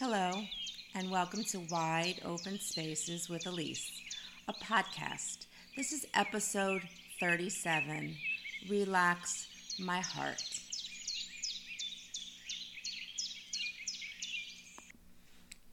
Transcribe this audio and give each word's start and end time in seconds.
Hello, 0.00 0.44
and 0.94 1.10
welcome 1.10 1.44
to 1.44 1.60
Wide 1.70 2.22
Open 2.24 2.58
Spaces 2.58 3.28
with 3.28 3.44
Ilise, 3.44 4.00
a 4.48 4.54
podcast. 4.54 5.44
This 5.76 5.92
is 5.92 6.06
episode 6.14 6.80
37 7.20 8.16
Relax 8.70 9.46
My 9.78 10.00
Heart. 10.00 10.42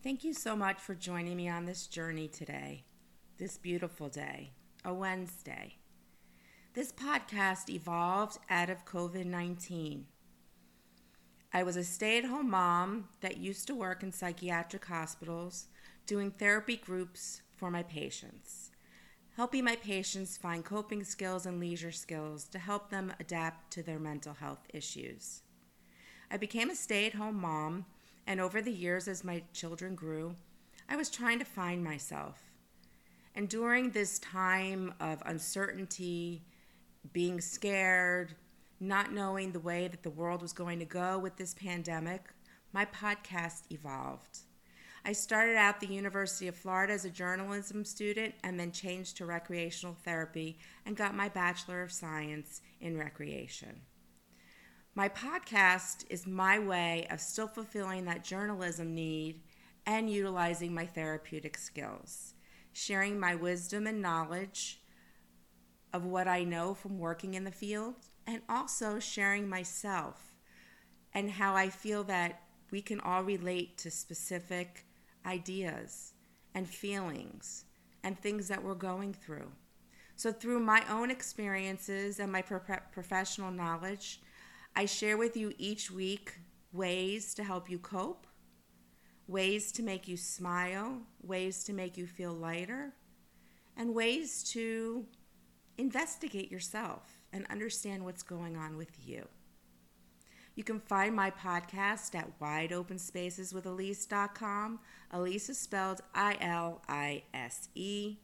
Thank 0.04 0.26
you 0.26 0.34
so 0.34 0.58
much 0.58 0.82
for 0.82 0.94
joining 0.94 1.38
me 1.38 1.48
on 1.48 1.66
this 1.66 1.88
journey 1.88 2.28
today, 2.28 2.84
this 3.38 3.58
beautiful 3.58 4.10
day, 4.10 4.52
a 4.84 4.94
Wednesday. 4.94 5.78
This 6.74 6.92
podcast 6.92 7.70
evolved 7.70 8.40
out 8.50 8.70
of 8.70 8.84
COVID 8.84 9.26
19. 9.26 10.06
I 11.54 11.64
was 11.64 11.78
a 11.78 11.84
stay 11.84 12.18
at 12.18 12.26
home 12.26 12.50
mom 12.50 13.08
that 13.22 13.38
used 13.38 13.68
to 13.68 13.76
work 13.76 14.04
in 14.04 14.12
psychiatric 14.12 14.86
hospitals 14.86 15.68
doing 16.06 16.32
therapy 16.32 16.76
groups 16.76 17.42
for 17.56 17.72
my 17.72 17.84
patients, 17.84 18.72
helping 19.36 19.64
my 19.64 19.78
patients 19.78 20.38
find 20.38 20.66
coping 20.66 21.04
skills 21.04 21.46
and 21.46 21.60
leisure 21.60 21.92
skills 21.92 22.46
to 22.50 22.60
help 22.60 22.90
them 22.90 23.14
adapt 23.20 23.72
to 23.72 23.82
their 23.82 24.00
mental 24.00 24.34
health 24.34 24.68
issues. 24.74 25.42
I 26.30 26.38
became 26.38 26.70
a 26.70 26.76
stay 26.76 27.06
at 27.06 27.14
home 27.14 27.40
mom, 27.40 27.86
and 28.28 28.42
over 28.42 28.62
the 28.62 28.72
years, 28.72 29.08
as 29.08 29.24
my 29.24 29.44
children 29.54 29.96
grew, 29.96 30.36
I 30.90 30.98
was 30.98 31.10
trying 31.10 31.40
to 31.40 31.46
find 31.46 31.82
myself. 31.82 32.42
And 33.36 33.48
during 33.48 33.92
this 33.92 34.20
time 34.20 34.94
of 35.00 35.22
uncertainty, 35.26 36.44
being 37.14 37.40
scared, 37.40 38.36
not 38.80 39.12
knowing 39.12 39.52
the 39.52 39.60
way 39.60 39.88
that 39.88 40.04
the 40.04 40.10
world 40.10 40.42
was 40.42 40.54
going 40.54 40.80
to 40.80 40.86
go 40.86 41.18
with 41.18 41.36
this 41.36 41.54
pandemic, 41.54 42.34
my 42.74 42.86
podcast 42.86 43.64
evolved. 43.72 44.40
I 45.04 45.14
started 45.14 45.56
out 45.56 45.80
the 45.80 45.88
University 45.88 46.48
of 46.48 46.56
Florida 46.56 46.94
as 46.94 47.06
a 47.06 47.10
journalism 47.10 47.86
student 47.86 48.36
and 48.44 48.60
then 48.60 48.72
changed 48.72 49.18
to 49.18 49.26
recreational 49.26 49.96
therapy 50.04 50.60
and 50.86 50.98
got 50.98 51.16
my 51.16 51.30
Bachelor 51.30 51.82
of 51.82 51.92
Science 51.92 52.62
in 52.82 52.98
Recreation. 52.98 53.82
My 54.96 55.08
podcast 55.10 56.06
is 56.10 56.28
my 56.28 56.60
way 56.60 57.08
of 57.10 57.22
still 57.22 57.48
fulfilling 57.48 58.06
that 58.06 58.24
journalism 58.24 58.94
need 58.94 59.44
and 59.86 60.10
utilizing 60.10 60.74
my 60.74 60.86
therapeutic 60.86 61.58
skills, 61.58 62.34
sharing 62.74 63.20
my 63.20 63.34
wisdom 63.34 63.88
and 63.88 64.02
knowledge 64.02 64.82
of 65.94 66.04
what 66.04 66.28
I 66.28 66.44
know 66.44 66.74
from 66.74 67.00
working 67.00 67.34
in 67.34 67.46
the 67.46 67.52
field 67.52 67.96
and 68.28 68.42
also 68.50 69.00
sharing 69.00 69.48
myself 69.48 70.34
and 71.14 71.32
how 71.32 71.56
I 71.56 71.70
feel 71.70 72.04
that 72.04 72.42
we 72.70 72.82
can 72.82 73.00
all 73.00 73.24
relate 73.24 73.78
to 73.80 73.90
specific 73.90 74.86
ideas 75.26 76.14
and 76.54 76.68
feelings 76.68 77.64
and 78.04 78.20
things 78.20 78.50
that 78.50 78.64
we're 78.64 78.76
going 78.76 79.14
through. 79.14 79.50
So, 80.18 80.32
through 80.32 80.60
my 80.60 80.84
own 80.90 81.10
experiences 81.10 82.20
and 82.20 82.32
my 82.32 82.42
pro- 82.42 82.60
professional 82.92 83.52
knowledge, 83.52 84.22
I 84.76 84.86
share 84.86 85.18
with 85.18 85.38
you 85.38 85.54
each 85.58 85.90
week 85.90 86.40
ways 86.74 87.34
to 87.36 87.44
help 87.44 87.70
you 87.70 87.80
cope, 87.80 88.28
ways 89.28 89.72
to 89.74 89.84
make 89.84 90.08
you 90.08 90.18
smile, 90.18 91.02
ways 91.22 91.64
to 91.66 91.74
make 91.74 91.98
you 91.98 92.08
feel 92.08 92.34
lighter, 92.34 92.94
and 93.76 93.94
ways 93.94 94.44
to 94.52 95.06
investigate 95.78 96.52
yourself 96.52 97.17
and 97.32 97.46
understand 97.50 98.04
what's 98.06 98.24
going 98.24 98.58
on 98.58 98.78
with 98.78 98.92
you. 99.06 99.28
You 100.56 100.64
can 100.64 100.80
find 100.80 101.16
my 101.16 101.30
podcast 101.30 102.16
at 102.16 102.40
wideopenspaceswithilise.com. 102.40 104.80
Ilise 105.14 105.50
is 105.50 105.60
spelled 105.60 106.02
I 106.16 106.38
L 106.42 106.82
I 106.90 107.22
S 107.34 107.70
E. 107.76 108.18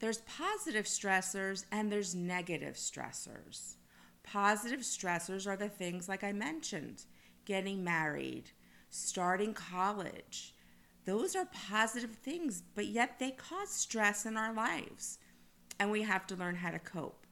there's 0.00 0.22
positive 0.22 0.86
stressors 0.86 1.64
and 1.70 1.92
there's 1.92 2.14
negative 2.14 2.74
stressors. 2.74 3.76
Positive 4.22 4.80
stressors 4.80 5.46
are 5.46 5.56
the 5.56 5.68
things 5.68 6.08
like 6.08 6.24
I 6.24 6.32
mentioned 6.32 7.04
getting 7.44 7.82
married, 7.82 8.50
starting 8.90 9.54
college. 9.54 10.54
Those 11.06 11.34
are 11.34 11.46
positive 11.46 12.16
things, 12.16 12.62
but 12.74 12.86
yet 12.86 13.18
they 13.18 13.30
cause 13.30 13.70
stress 13.70 14.26
in 14.26 14.36
our 14.36 14.52
lives. 14.52 15.18
And 15.78 15.90
we 15.90 16.02
have 16.02 16.26
to 16.26 16.36
learn 16.36 16.56
how 16.56 16.70
to 16.70 16.78
cope. 16.78 17.26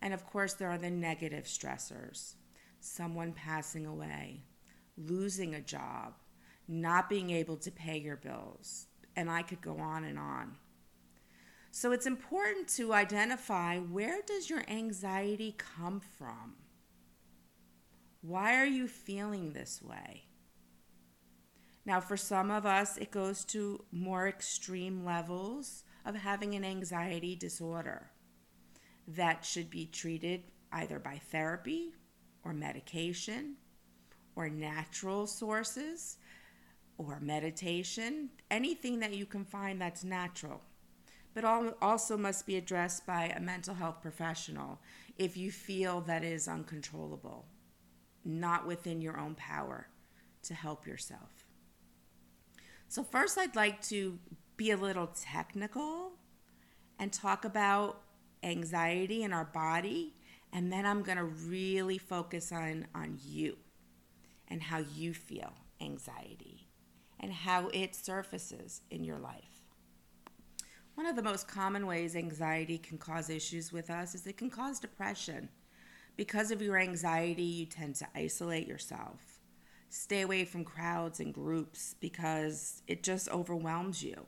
And 0.00 0.14
of 0.14 0.24
course, 0.26 0.54
there 0.54 0.70
are 0.70 0.78
the 0.78 0.90
negative 0.90 1.44
stressors 1.44 2.34
someone 2.82 3.32
passing 3.32 3.84
away, 3.84 4.42
losing 4.96 5.54
a 5.54 5.60
job, 5.60 6.14
not 6.66 7.10
being 7.10 7.28
able 7.28 7.56
to 7.56 7.70
pay 7.70 7.98
your 7.98 8.16
bills. 8.16 8.86
And 9.16 9.30
I 9.30 9.42
could 9.42 9.60
go 9.60 9.76
on 9.78 10.04
and 10.04 10.18
on. 10.18 10.56
So 11.72 11.92
it's 11.92 12.06
important 12.06 12.68
to 12.76 12.94
identify 12.94 13.78
where 13.78 14.22
does 14.26 14.48
your 14.48 14.64
anxiety 14.66 15.54
come 15.58 16.00
from? 16.00 16.54
Why 18.22 18.56
are 18.56 18.66
you 18.66 18.88
feeling 18.88 19.52
this 19.52 19.82
way? 19.82 20.29
Now, 21.90 21.98
for 21.98 22.16
some 22.16 22.52
of 22.52 22.66
us, 22.66 22.98
it 22.98 23.10
goes 23.10 23.44
to 23.46 23.84
more 23.90 24.28
extreme 24.28 25.04
levels 25.04 25.82
of 26.06 26.14
having 26.14 26.54
an 26.54 26.64
anxiety 26.64 27.34
disorder 27.34 28.12
that 29.08 29.44
should 29.44 29.70
be 29.70 29.86
treated 29.86 30.44
either 30.70 31.00
by 31.00 31.20
therapy 31.32 31.90
or 32.44 32.52
medication 32.52 33.56
or 34.36 34.48
natural 34.48 35.26
sources 35.26 36.18
or 36.96 37.18
meditation, 37.18 38.30
anything 38.52 39.00
that 39.00 39.14
you 39.14 39.26
can 39.26 39.44
find 39.44 39.80
that's 39.80 40.04
natural. 40.04 40.60
But 41.34 41.44
also 41.82 42.16
must 42.16 42.46
be 42.46 42.56
addressed 42.56 43.04
by 43.04 43.34
a 43.36 43.40
mental 43.40 43.74
health 43.74 44.00
professional 44.00 44.78
if 45.18 45.36
you 45.36 45.50
feel 45.50 46.02
that 46.02 46.22
is 46.22 46.46
uncontrollable, 46.46 47.46
not 48.24 48.64
within 48.64 49.00
your 49.00 49.18
own 49.18 49.34
power 49.34 49.88
to 50.44 50.54
help 50.54 50.86
yourself. 50.86 51.39
So, 52.90 53.04
first, 53.04 53.38
I'd 53.38 53.54
like 53.54 53.80
to 53.82 54.18
be 54.56 54.72
a 54.72 54.76
little 54.76 55.06
technical 55.06 56.10
and 56.98 57.12
talk 57.12 57.44
about 57.44 58.02
anxiety 58.42 59.22
in 59.22 59.32
our 59.32 59.44
body. 59.44 60.16
And 60.52 60.72
then 60.72 60.84
I'm 60.84 61.04
going 61.04 61.18
to 61.18 61.22
really 61.24 61.98
focus 61.98 62.50
on, 62.50 62.88
on 62.92 63.16
you 63.24 63.58
and 64.48 64.60
how 64.60 64.78
you 64.78 65.14
feel 65.14 65.52
anxiety 65.80 66.66
and 67.20 67.32
how 67.32 67.68
it 67.72 67.94
surfaces 67.94 68.80
in 68.90 69.04
your 69.04 69.20
life. 69.20 69.68
One 70.96 71.06
of 71.06 71.14
the 71.14 71.22
most 71.22 71.46
common 71.46 71.86
ways 71.86 72.16
anxiety 72.16 72.76
can 72.76 72.98
cause 72.98 73.30
issues 73.30 73.72
with 73.72 73.88
us 73.88 74.16
is 74.16 74.26
it 74.26 74.36
can 74.36 74.50
cause 74.50 74.80
depression. 74.80 75.48
Because 76.16 76.50
of 76.50 76.60
your 76.60 76.76
anxiety, 76.76 77.44
you 77.44 77.66
tend 77.66 77.94
to 77.96 78.08
isolate 78.16 78.66
yourself 78.66 79.39
stay 79.90 80.22
away 80.22 80.44
from 80.46 80.64
crowds 80.64 81.20
and 81.20 81.34
groups 81.34 81.94
because 82.00 82.82
it 82.86 83.02
just 83.02 83.28
overwhelms 83.30 84.02
you. 84.02 84.26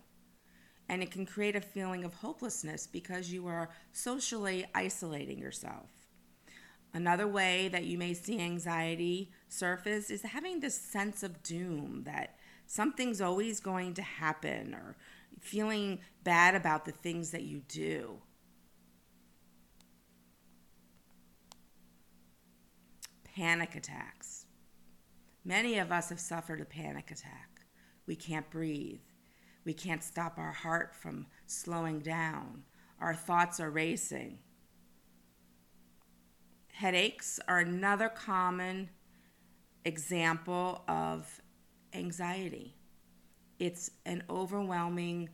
and 0.89 1.03
it 1.03 1.11
can 1.11 1.25
create 1.27 1.57
a 1.57 1.61
feeling 1.61 2.05
of 2.05 2.15
hopelessness 2.15 2.87
because 2.87 3.33
you 3.33 3.47
are 3.47 3.71
socially 3.93 4.65
isolating 4.75 5.39
yourself. 5.39 5.91
Another 6.95 7.27
way 7.27 7.69
that 7.69 7.85
you 7.85 7.97
may 7.99 8.13
see 8.15 8.39
anxiety 8.41 9.31
surface 9.49 10.11
is 10.11 10.23
having 10.23 10.61
this 10.61 10.75
sense 10.79 11.23
of 11.23 11.43
doom 11.43 12.03
that 12.05 12.37
something's 12.67 13.21
always 13.21 13.61
going 13.61 13.95
to 13.95 14.03
happen 14.03 14.75
or 14.75 14.97
feeling 15.41 16.01
bad 16.25 16.55
about 16.55 16.85
the 16.85 16.93
things 16.93 17.31
that 17.31 17.43
you 17.45 17.61
do. 17.69 18.19
Panic 23.25 23.75
attacks. 23.75 24.42
Many 25.45 25.79
of 25.79 25.91
us 25.91 26.11
have 26.11 26.21
suffered 26.21 26.61
a 26.61 26.65
panic 26.65 27.11
attack. 27.11 27.67
We 28.07 28.15
can't 28.15 28.49
breathe. 28.51 29.01
We 29.65 29.75
can't 29.75 30.03
stop 30.03 30.39
our 30.39 30.53
heart 30.53 30.95
from 30.95 31.27
slowing 31.47 32.01
down. 32.01 32.65
Our 33.01 33.15
thoughts 33.15 33.59
are 33.59 33.71
racing. 33.71 34.39
Headaches 36.73 37.41
are 37.49 37.59
another 37.59 38.09
common 38.09 38.91
example 39.85 40.85
of 40.89 41.41
anxiety. 41.93 42.77
It's 43.59 43.91
an 44.07 44.23
overwhelming 44.31 45.29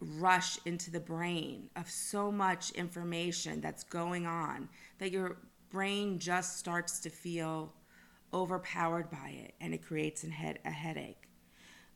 rush 0.00 0.58
into 0.64 0.90
the 0.90 1.00
brain 1.00 1.70
of 1.76 1.90
so 1.90 2.30
much 2.30 2.70
information 2.72 3.60
that's 3.60 3.82
going 3.82 4.26
on 4.26 4.68
that 4.98 5.10
your 5.10 5.38
brain 5.70 6.18
just 6.18 6.58
starts 6.58 7.00
to 7.00 7.10
feel 7.10 7.74
overpowered 8.32 9.10
by 9.10 9.34
it 9.44 9.54
and 9.60 9.74
it 9.74 9.84
creates 9.84 10.24
a, 10.24 10.30
head, 10.30 10.58
a 10.64 10.70
headache. 10.70 11.28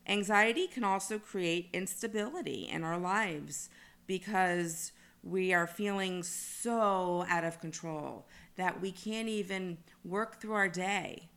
Anxiety 0.06 0.66
can 0.66 0.84
also 0.84 1.18
create 1.18 1.68
instability 1.72 2.68
in 2.70 2.82
our 2.82 2.98
lives 2.98 3.70
because 4.06 4.92
we 5.22 5.52
are 5.52 5.66
feeling 5.66 6.22
so 6.22 7.24
out 7.28 7.44
of 7.44 7.60
control 7.60 8.26
that 8.56 8.80
we 8.80 8.90
can't 8.90 9.28
even 9.28 9.78
work 10.04 10.40
through 10.40 10.54
our 10.54 10.68
day. 10.68 11.30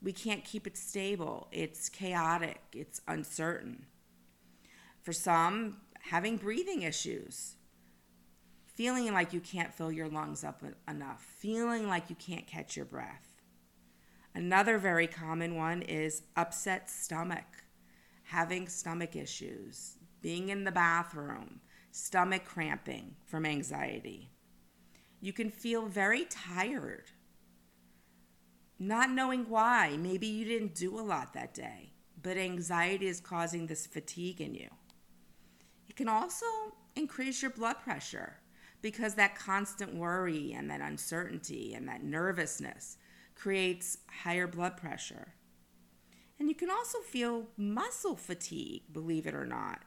We 0.00 0.12
can't 0.12 0.44
keep 0.44 0.66
it 0.66 0.76
stable. 0.76 1.48
It's 1.50 1.88
chaotic, 1.88 2.60
it's 2.72 3.00
uncertain. 3.08 3.86
For 5.02 5.12
some, 5.12 5.78
having 6.02 6.36
breathing 6.36 6.82
issues, 6.82 7.56
feeling 8.64 9.12
like 9.12 9.32
you 9.32 9.40
can't 9.40 9.74
fill 9.74 9.90
your 9.90 10.08
lungs 10.08 10.44
up 10.44 10.62
enough, 10.88 11.22
feeling 11.38 11.88
like 11.88 12.10
you 12.10 12.16
can't 12.16 12.46
catch 12.46 12.76
your 12.76 12.86
breath. 12.86 13.33
Another 14.34 14.78
very 14.78 15.06
common 15.06 15.54
one 15.54 15.82
is 15.82 16.22
upset 16.34 16.90
stomach, 16.90 17.64
having 18.24 18.68
stomach 18.68 19.14
issues, 19.14 19.96
being 20.22 20.48
in 20.48 20.64
the 20.64 20.72
bathroom, 20.72 21.60
stomach 21.92 22.44
cramping 22.44 23.14
from 23.24 23.46
anxiety. 23.46 24.30
You 25.20 25.32
can 25.32 25.50
feel 25.50 25.86
very 25.86 26.24
tired, 26.24 27.12
not 28.78 29.10
knowing 29.10 29.48
why. 29.48 29.96
Maybe 29.96 30.26
you 30.26 30.44
didn't 30.44 30.74
do 30.74 30.98
a 30.98 31.00
lot 31.00 31.32
that 31.34 31.54
day, 31.54 31.92
but 32.20 32.36
anxiety 32.36 33.06
is 33.06 33.20
causing 33.20 33.68
this 33.68 33.86
fatigue 33.86 34.40
in 34.40 34.54
you. 34.56 34.68
It 35.88 35.94
can 35.94 36.08
also 36.08 36.46
increase 36.96 37.40
your 37.40 37.52
blood 37.52 37.76
pressure 37.84 38.40
because 38.82 39.14
that 39.14 39.36
constant 39.36 39.94
worry 39.94 40.52
and 40.52 40.68
that 40.70 40.80
uncertainty 40.80 41.72
and 41.74 41.88
that 41.88 42.02
nervousness 42.02 42.96
creates 43.34 43.98
higher 44.22 44.46
blood 44.46 44.76
pressure. 44.76 45.34
And 46.38 46.48
you 46.48 46.54
can 46.54 46.70
also 46.70 46.98
feel 47.00 47.44
muscle 47.56 48.16
fatigue, 48.16 48.82
believe 48.92 49.26
it 49.26 49.34
or 49.34 49.46
not, 49.46 49.82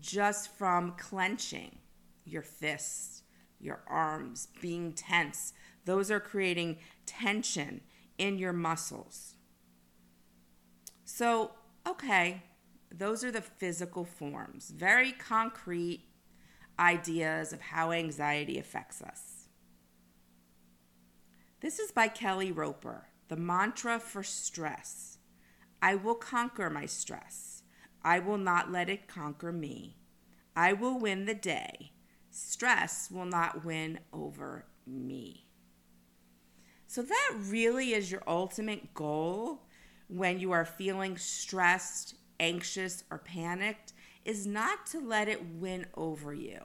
just 0.00 0.56
from 0.56 0.92
clenching 0.98 1.78
your 2.24 2.42
fists, 2.42 3.22
your 3.60 3.82
arms, 3.86 4.48
being 4.60 4.92
tense. 4.92 5.52
Those 5.84 6.10
are 6.10 6.20
creating 6.20 6.78
tension 7.06 7.80
in 8.18 8.38
your 8.38 8.52
muscles. 8.52 9.34
So, 11.04 11.52
okay, 11.86 12.42
those 12.92 13.24
are 13.24 13.30
the 13.30 13.42
physical 13.42 14.04
forms, 14.04 14.70
very 14.70 15.12
concrete 15.12 16.04
ideas 16.78 17.52
of 17.52 17.60
how 17.60 17.92
anxiety 17.92 18.58
affects 18.58 19.02
us. 19.02 19.33
This 21.64 21.78
is 21.78 21.92
by 21.92 22.08
Kelly 22.08 22.52
Roper, 22.52 23.06
the 23.28 23.36
mantra 23.36 23.98
for 23.98 24.22
stress. 24.22 25.16
I 25.80 25.94
will 25.94 26.14
conquer 26.14 26.68
my 26.68 26.84
stress. 26.84 27.62
I 28.02 28.18
will 28.18 28.36
not 28.36 28.70
let 28.70 28.90
it 28.90 29.08
conquer 29.08 29.50
me. 29.50 29.96
I 30.54 30.74
will 30.74 31.00
win 31.00 31.24
the 31.24 31.32
day. 31.32 31.92
Stress 32.28 33.10
will 33.10 33.24
not 33.24 33.64
win 33.64 34.00
over 34.12 34.66
me. 34.86 35.46
So, 36.86 37.00
that 37.00 37.34
really 37.38 37.94
is 37.94 38.12
your 38.12 38.24
ultimate 38.26 38.92
goal 38.92 39.62
when 40.08 40.38
you 40.38 40.52
are 40.52 40.66
feeling 40.66 41.16
stressed, 41.16 42.16
anxious, 42.38 43.04
or 43.10 43.16
panicked 43.16 43.94
is 44.26 44.46
not 44.46 44.84
to 44.88 45.00
let 45.00 45.28
it 45.28 45.42
win 45.54 45.86
over 45.94 46.34
you. 46.34 46.60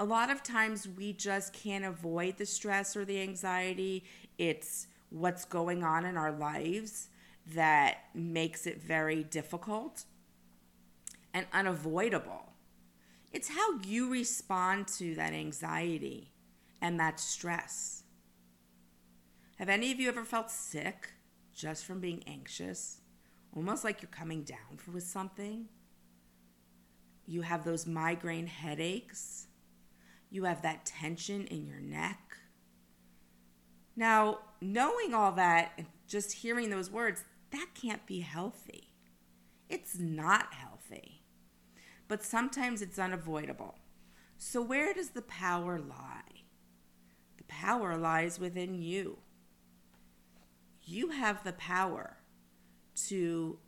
A 0.00 0.04
lot 0.04 0.30
of 0.30 0.44
times 0.44 0.86
we 0.86 1.12
just 1.12 1.52
can't 1.52 1.84
avoid 1.84 2.36
the 2.36 2.46
stress 2.46 2.96
or 2.96 3.04
the 3.04 3.20
anxiety. 3.20 4.04
It's 4.38 4.86
what's 5.10 5.44
going 5.44 5.82
on 5.82 6.04
in 6.04 6.16
our 6.16 6.30
lives 6.30 7.08
that 7.54 7.98
makes 8.14 8.66
it 8.66 8.80
very 8.80 9.24
difficult 9.24 10.04
and 11.34 11.46
unavoidable. 11.52 12.52
It's 13.32 13.48
how 13.48 13.80
you 13.86 14.10
respond 14.10 14.86
to 14.98 15.14
that 15.16 15.32
anxiety 15.32 16.32
and 16.80 17.00
that 17.00 17.18
stress. 17.18 18.04
Have 19.58 19.68
any 19.68 19.90
of 19.90 19.98
you 19.98 20.08
ever 20.08 20.24
felt 20.24 20.50
sick 20.50 21.10
just 21.54 21.84
from 21.84 21.98
being 21.98 22.22
anxious? 22.28 23.00
Almost 23.56 23.82
like 23.82 24.00
you're 24.00 24.10
coming 24.10 24.44
down 24.44 24.78
with 24.92 25.02
something? 25.02 25.66
You 27.26 27.42
have 27.42 27.64
those 27.64 27.84
migraine 27.84 28.46
headaches. 28.46 29.47
You 30.30 30.44
have 30.44 30.62
that 30.62 30.84
tension 30.84 31.46
in 31.46 31.66
your 31.66 31.80
neck. 31.80 32.36
Now, 33.96 34.38
knowing 34.60 35.14
all 35.14 35.32
that 35.32 35.72
and 35.76 35.86
just 36.06 36.32
hearing 36.32 36.70
those 36.70 36.90
words, 36.90 37.24
that 37.50 37.68
can't 37.74 38.06
be 38.06 38.20
healthy. 38.20 38.90
It's 39.68 39.98
not 39.98 40.52
healthy. 40.54 41.22
But 42.06 42.22
sometimes 42.22 42.80
it's 42.80 42.98
unavoidable. 42.98 43.76
So, 44.36 44.62
where 44.62 44.94
does 44.94 45.10
the 45.10 45.22
power 45.22 45.78
lie? 45.78 46.44
The 47.36 47.44
power 47.44 47.96
lies 47.96 48.38
within 48.38 48.74
you. 48.80 49.18
You 50.84 51.10
have 51.10 51.42
the 51.44 51.52
power 51.52 52.18
to 53.08 53.58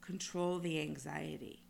control 0.00 0.58
the 0.58 0.80
anxiety. 0.80 1.64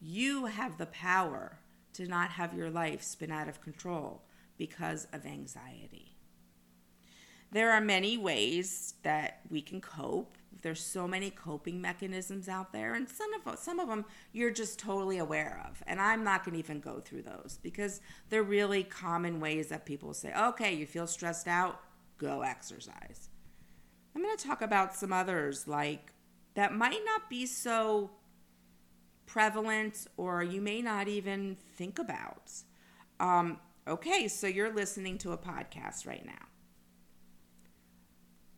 You 0.00 0.46
have 0.46 0.78
the 0.78 0.86
power 0.86 1.58
to 1.94 2.06
not 2.06 2.30
have 2.30 2.54
your 2.54 2.70
life 2.70 3.02
spin 3.02 3.30
out 3.30 3.48
of 3.48 3.60
control 3.60 4.22
because 4.56 5.06
of 5.12 5.26
anxiety. 5.26 6.16
There 7.50 7.70
are 7.70 7.80
many 7.80 8.18
ways 8.18 8.94
that 9.02 9.40
we 9.48 9.62
can 9.62 9.80
cope. 9.80 10.36
There's 10.62 10.80
so 10.80 11.06
many 11.06 11.30
coping 11.30 11.80
mechanisms 11.80 12.48
out 12.48 12.72
there, 12.72 12.94
and 12.94 13.08
some 13.08 13.30
of 13.34 13.58
some 13.58 13.78
of 13.78 13.88
them 13.88 14.04
you're 14.32 14.50
just 14.50 14.78
totally 14.78 15.18
aware 15.18 15.64
of. 15.68 15.82
And 15.86 16.00
I'm 16.00 16.24
not 16.24 16.44
going 16.44 16.54
to 16.54 16.58
even 16.58 16.80
go 16.80 17.00
through 17.00 17.22
those 17.22 17.58
because 17.62 18.00
they're 18.28 18.42
really 18.42 18.82
common 18.82 19.40
ways 19.40 19.68
that 19.68 19.86
people 19.86 20.14
say, 20.14 20.32
"Okay, 20.34 20.74
you 20.74 20.86
feel 20.86 21.06
stressed 21.06 21.46
out, 21.46 21.80
go 22.18 22.42
exercise." 22.42 23.28
I'm 24.16 24.22
going 24.22 24.36
to 24.36 24.46
talk 24.46 24.62
about 24.62 24.94
some 24.94 25.12
others 25.12 25.68
like 25.68 26.12
that 26.54 26.72
might 26.72 27.04
not 27.04 27.28
be 27.28 27.46
so 27.46 28.10
prevalent 29.26 30.06
or 30.16 30.42
you 30.42 30.60
may 30.60 30.82
not 30.82 31.08
even 31.08 31.56
think 31.76 31.98
about. 31.98 32.52
Um, 33.20 33.58
okay, 33.86 34.28
so 34.28 34.46
you're 34.46 34.72
listening 34.72 35.18
to 35.18 35.32
a 35.32 35.38
podcast 35.38 36.06
right 36.06 36.24
now. 36.24 36.32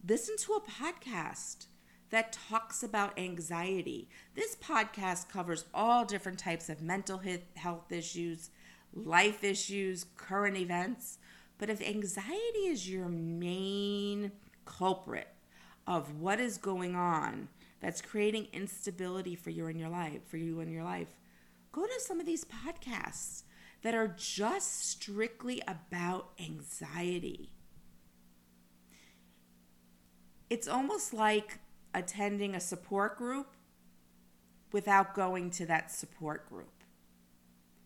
Listen 0.09 0.37
to 0.39 0.53
a 0.53 0.61
podcast 0.61 1.67
that 2.11 2.33
talks 2.33 2.83
about 2.83 3.19
anxiety. 3.19 4.09
This 4.35 4.57
podcast 4.57 5.29
covers 5.29 5.65
all 5.75 6.05
different 6.05 6.39
types 6.39 6.69
of 6.69 6.81
mental 6.81 7.21
health 7.55 7.91
issues, 7.91 8.51
life 8.95 9.43
issues, 9.43 10.07
current 10.17 10.57
events. 10.57 11.19
But 11.59 11.71
if 11.71 11.83
anxiety 11.83 12.67
is 12.67 12.89
your 12.89 13.09
main 13.09 14.33
culprit 14.65 15.29
of 15.87 16.21
what 16.21 16.39
is 16.39 16.59
going 16.59 16.95
on, 16.95 17.49
that's 17.87 18.03
creating 18.03 18.49
instability 18.53 19.37
for 19.37 19.51
you 19.51 19.69
in 19.69 19.79
your 19.79 19.89
life, 19.89 20.19
for 20.27 20.39
you 20.39 20.59
in 20.59 20.69
your 20.69 20.83
life, 20.83 21.07
go 21.71 21.87
to 21.87 22.01
some 22.01 22.19
of 22.19 22.27
these 22.27 22.45
podcasts 22.45 23.45
that 23.83 23.95
are 23.95 24.09
just 24.09 24.91
strictly 24.91 25.63
about 25.69 26.31
anxiety. 26.45 27.53
It's 30.51 30.67
almost 30.67 31.15
like 31.15 31.61
attending 31.95 32.57
a 32.57 32.61
support 32.61 33.17
group 33.17 33.55
without 34.73 35.15
going 35.15 35.51
to 35.51 35.67
that 35.67 35.93
support 35.93 36.49
group. 36.49 36.83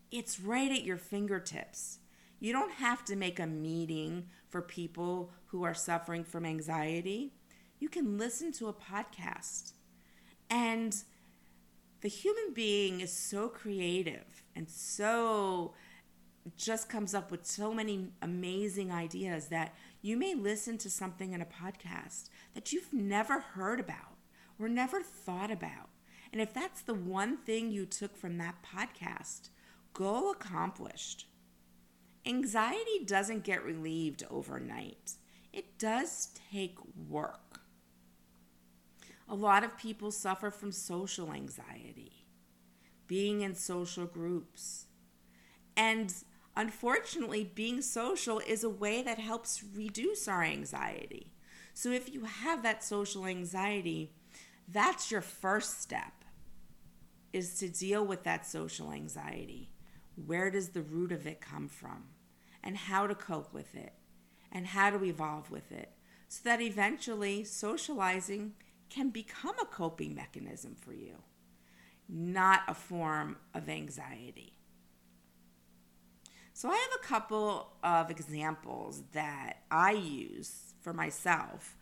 It's 0.09 0.39
right 0.39 0.71
at 0.71 0.83
your 0.83 0.97
fingertips. 0.97 1.99
You 2.39 2.53
don't 2.53 2.73
have 2.73 3.05
to 3.05 3.15
make 3.15 3.39
a 3.39 3.45
meeting 3.45 4.29
for 4.49 4.63
people 4.63 5.29
who 5.49 5.61
are 5.61 5.75
suffering 5.75 6.23
from 6.23 6.43
anxiety. 6.43 7.35
You 7.77 7.87
can 7.87 8.17
listen 8.17 8.51
to 8.53 8.67
a 8.67 8.73
podcast. 8.73 9.73
And 10.51 10.95
the 12.01 12.09
human 12.09 12.53
being 12.53 12.99
is 12.99 13.11
so 13.13 13.47
creative 13.47 14.43
and 14.53 14.69
so 14.69 15.73
just 16.57 16.89
comes 16.89 17.13
up 17.13 17.31
with 17.31 17.45
so 17.45 17.73
many 17.73 18.09
amazing 18.21 18.91
ideas 18.91 19.47
that 19.47 19.73
you 20.01 20.17
may 20.17 20.35
listen 20.35 20.77
to 20.79 20.89
something 20.89 21.33
in 21.33 21.41
a 21.41 21.45
podcast 21.45 22.29
that 22.53 22.73
you've 22.73 22.91
never 22.91 23.39
heard 23.39 23.79
about 23.79 24.17
or 24.59 24.67
never 24.67 25.01
thought 25.01 25.51
about. 25.51 25.89
And 26.33 26.41
if 26.41 26.53
that's 26.53 26.81
the 26.81 26.93
one 26.93 27.37
thing 27.37 27.71
you 27.71 27.85
took 27.85 28.17
from 28.17 28.37
that 28.39 28.63
podcast, 28.63 29.49
go 29.93 30.31
accomplished. 30.31 31.27
Anxiety 32.25 33.05
doesn't 33.05 33.43
get 33.43 33.63
relieved 33.63 34.23
overnight, 34.29 35.13
it 35.53 35.77
does 35.77 36.29
take 36.51 36.77
work. 37.09 37.50
A 39.31 39.35
lot 39.35 39.63
of 39.63 39.77
people 39.77 40.11
suffer 40.11 40.51
from 40.51 40.73
social 40.73 41.31
anxiety, 41.31 42.25
being 43.07 43.39
in 43.39 43.55
social 43.55 44.05
groups. 44.05 44.87
And 45.77 46.13
unfortunately, 46.57 47.49
being 47.55 47.81
social 47.81 48.39
is 48.39 48.65
a 48.65 48.69
way 48.69 49.01
that 49.01 49.19
helps 49.19 49.63
reduce 49.73 50.27
our 50.27 50.43
anxiety. 50.43 51.31
So 51.73 51.91
if 51.91 52.13
you 52.13 52.25
have 52.25 52.61
that 52.63 52.83
social 52.83 53.25
anxiety, 53.25 54.11
that's 54.67 55.09
your 55.09 55.21
first 55.21 55.81
step 55.81 56.25
is 57.31 57.57
to 57.59 57.69
deal 57.69 58.05
with 58.05 58.23
that 58.23 58.45
social 58.45 58.91
anxiety. 58.91 59.71
Where 60.25 60.51
does 60.51 60.69
the 60.69 60.81
root 60.81 61.13
of 61.13 61.25
it 61.25 61.39
come 61.39 61.69
from? 61.69 62.09
And 62.61 62.75
how 62.75 63.07
to 63.07 63.15
cope 63.15 63.53
with 63.53 63.75
it? 63.75 63.93
And 64.51 64.67
how 64.67 64.89
to 64.89 65.05
evolve 65.05 65.49
with 65.49 65.71
it? 65.71 65.93
So 66.27 66.41
that 66.43 66.59
eventually 66.59 67.45
socializing 67.45 68.55
can 68.91 69.09
become 69.09 69.55
a 69.61 69.65
coping 69.65 70.13
mechanism 70.13 70.75
for 70.75 70.93
you, 70.93 71.15
not 72.07 72.61
a 72.67 72.73
form 72.73 73.37
of 73.53 73.69
anxiety. 73.69 74.53
So, 76.53 76.69
I 76.69 76.75
have 76.75 76.99
a 77.01 77.07
couple 77.07 77.73
of 77.83 78.11
examples 78.11 79.01
that 79.13 79.63
I 79.71 79.93
use 79.93 80.73
for 80.81 80.93
myself 80.93 81.75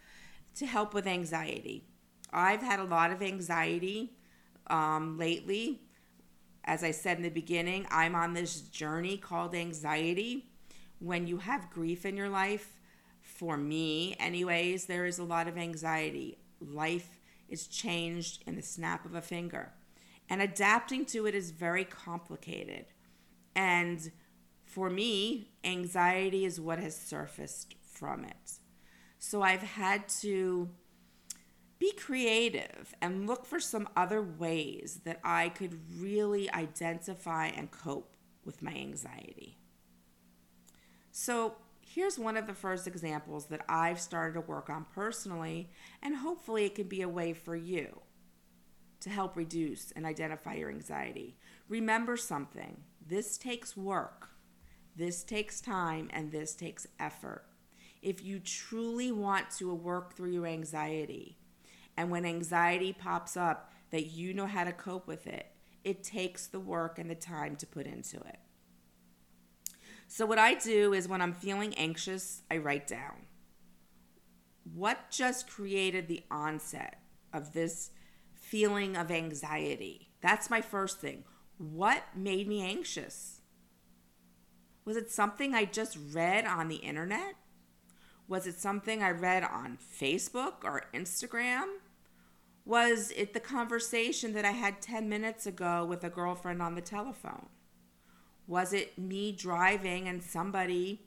to 0.55 0.65
help 0.65 0.93
with 0.93 1.07
anxiety. 1.07 1.83
I've 2.31 2.61
had 2.61 2.79
a 2.79 2.83
lot 2.83 3.11
of 3.11 3.21
anxiety 3.21 4.13
um, 4.67 5.17
lately. 5.17 5.81
As 6.63 6.83
I 6.83 6.91
said 6.91 7.17
in 7.17 7.23
the 7.23 7.29
beginning, 7.29 7.87
I'm 7.89 8.13
on 8.13 8.33
this 8.33 8.61
journey 8.61 9.17
called 9.17 9.55
anxiety. 9.55 10.45
When 10.99 11.25
you 11.25 11.37
have 11.37 11.71
grief 11.71 12.05
in 12.05 12.15
your 12.15 12.29
life, 12.29 12.79
for 13.21 13.57
me, 13.57 14.15
anyways, 14.19 14.85
there 14.85 15.05
is 15.05 15.17
a 15.17 15.23
lot 15.23 15.47
of 15.47 15.57
anxiety 15.57 16.37
life 16.61 17.19
is 17.47 17.67
changed 17.67 18.43
in 18.45 18.55
the 18.55 18.61
snap 18.61 19.05
of 19.05 19.15
a 19.15 19.21
finger. 19.21 19.73
And 20.29 20.41
adapting 20.41 21.05
to 21.07 21.25
it 21.25 21.33
is 21.33 21.51
very 21.51 21.83
complicated. 21.83 22.85
And 23.55 24.11
for 24.65 24.89
me, 24.89 25.51
anxiety 25.63 26.45
is 26.45 26.61
what 26.61 26.79
has 26.79 26.95
surfaced 26.95 27.75
from 27.81 28.23
it. 28.23 28.59
So 29.17 29.41
I've 29.41 29.63
had 29.63 30.07
to 30.21 30.69
be 31.79 31.91
creative 31.93 32.93
and 33.01 33.25
look 33.25 33.45
for 33.45 33.59
some 33.59 33.89
other 33.95 34.21
ways 34.21 35.01
that 35.05 35.19
I 35.23 35.49
could 35.49 35.79
really 35.99 36.51
identify 36.51 37.47
and 37.47 37.71
cope 37.71 38.15
with 38.45 38.61
my 38.61 38.73
anxiety. 38.73 39.57
So 41.11 41.55
Here's 41.91 42.19
one 42.19 42.37
of 42.37 42.45
the 42.45 42.53
first 42.53 42.85
examples 42.85 43.47
that 43.47 43.65
I've 43.67 43.99
started 43.99 44.35
to 44.35 44.41
work 44.41 44.69
on 44.69 44.85
personally, 44.93 45.71
and 46.03 46.17
hopefully 46.17 46.65
it 46.65 46.75
can 46.75 46.87
be 46.87 47.01
a 47.01 47.09
way 47.09 47.33
for 47.33 47.55
you 47.55 48.01
to 48.99 49.09
help 49.09 49.35
reduce 49.35 49.91
and 49.93 50.05
identify 50.05 50.53
your 50.53 50.69
anxiety. 50.69 51.35
Remember 51.67 52.15
something 52.15 52.83
this 53.03 53.39
takes 53.39 53.75
work, 53.75 54.29
this 54.95 55.23
takes 55.23 55.61
time, 55.61 56.11
and 56.13 56.31
this 56.31 56.53
takes 56.53 56.85
effort. 56.99 57.45
If 58.03 58.23
you 58.23 58.39
truly 58.39 59.11
want 59.11 59.49
to 59.57 59.73
work 59.73 60.15
through 60.15 60.33
your 60.33 60.45
anxiety, 60.45 61.39
and 61.97 62.11
when 62.11 62.23
anxiety 62.23 62.93
pops 62.93 63.35
up, 63.35 63.73
that 63.89 64.11
you 64.11 64.35
know 64.35 64.45
how 64.45 64.63
to 64.63 64.71
cope 64.71 65.07
with 65.07 65.25
it, 65.25 65.47
it 65.83 66.03
takes 66.03 66.45
the 66.45 66.59
work 66.59 66.99
and 66.99 67.09
the 67.09 67.15
time 67.15 67.55
to 67.55 67.65
put 67.65 67.87
into 67.87 68.17
it. 68.17 68.37
So, 70.11 70.25
what 70.25 70.39
I 70.39 70.55
do 70.55 70.91
is 70.91 71.07
when 71.07 71.21
I'm 71.21 71.35
feeling 71.35 71.75
anxious, 71.75 72.41
I 72.49 72.57
write 72.57 72.87
down 72.87 73.27
what 74.73 75.11
just 75.11 75.47
created 75.47 76.07
the 76.07 76.23
onset 76.31 76.99
of 77.31 77.53
this 77.53 77.91
feeling 78.33 78.97
of 78.97 79.11
anxiety. 79.11 80.09
That's 80.19 80.49
my 80.49 80.61
first 80.61 80.99
thing. 80.99 81.25
What 81.59 82.03
made 82.15 82.47
me 82.47 82.63
anxious? 82.63 83.41
Was 84.83 84.97
it 84.97 85.11
something 85.11 85.53
I 85.53 85.65
just 85.65 85.95
read 86.11 86.45
on 86.45 86.69
the 86.69 86.77
internet? 86.77 87.35
Was 88.27 88.47
it 88.47 88.55
something 88.55 89.03
I 89.03 89.11
read 89.11 89.43
on 89.43 89.77
Facebook 89.77 90.63
or 90.63 90.85
Instagram? 90.91 91.67
Was 92.65 93.11
it 93.15 93.33
the 93.33 93.39
conversation 93.39 94.33
that 94.33 94.45
I 94.45 94.51
had 94.51 94.81
10 94.81 95.07
minutes 95.07 95.45
ago 95.45 95.85
with 95.85 96.03
a 96.03 96.09
girlfriend 96.09 96.63
on 96.63 96.73
the 96.73 96.81
telephone? 96.81 97.49
Was 98.49 98.73
it 98.73 98.97
me 98.97 99.31
driving 99.31 100.07
and 100.07 100.23
somebody 100.23 101.05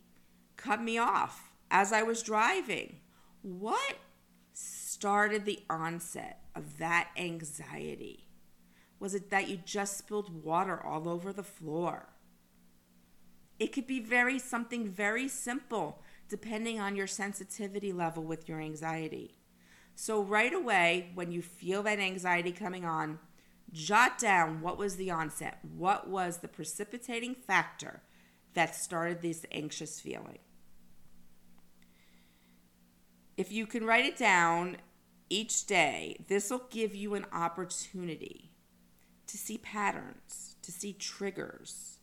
cut 0.56 0.80
me 0.80 0.96
off 0.96 1.50
as 1.72 1.92
I 1.92 2.04
was 2.04 2.22
driving? 2.22 3.00
What 3.42 3.96
started 4.52 5.44
the 5.44 5.58
onset 5.68 6.38
of 6.54 6.78
that 6.78 7.08
anxiety? 7.16 8.28
Was 9.00 9.16
it 9.16 9.30
that 9.30 9.48
you 9.48 9.56
just 9.56 9.98
spilled 9.98 10.44
water 10.44 10.80
all 10.80 11.08
over 11.08 11.32
the 11.32 11.42
floor? 11.42 12.10
It 13.58 13.72
could 13.72 13.88
be 13.88 13.98
very 13.98 14.38
something 14.38 14.88
very 14.88 15.26
simple 15.26 16.00
depending 16.28 16.78
on 16.78 16.94
your 16.94 17.08
sensitivity 17.08 17.92
level 17.92 18.22
with 18.22 18.48
your 18.48 18.60
anxiety. 18.60 19.34
So 19.96 20.22
right 20.22 20.54
away 20.54 21.10
when 21.16 21.32
you 21.32 21.42
feel 21.42 21.82
that 21.82 21.98
anxiety 21.98 22.52
coming 22.52 22.84
on, 22.84 23.18
Jot 23.70 24.18
down 24.18 24.60
what 24.60 24.76
was 24.76 24.96
the 24.96 25.10
onset, 25.10 25.58
what 25.62 26.08
was 26.08 26.38
the 26.38 26.48
precipitating 26.48 27.34
factor 27.34 28.02
that 28.54 28.74
started 28.74 29.22
this 29.22 29.46
anxious 29.50 30.00
feeling. 30.00 30.38
If 33.36 33.50
you 33.50 33.66
can 33.66 33.84
write 33.84 34.04
it 34.04 34.16
down 34.16 34.76
each 35.30 35.66
day, 35.66 36.24
this 36.28 36.50
will 36.50 36.66
give 36.70 36.94
you 36.94 37.14
an 37.14 37.26
opportunity 37.32 38.50
to 39.26 39.38
see 39.38 39.56
patterns, 39.56 40.56
to 40.62 40.70
see 40.70 40.92
triggers, 40.92 42.00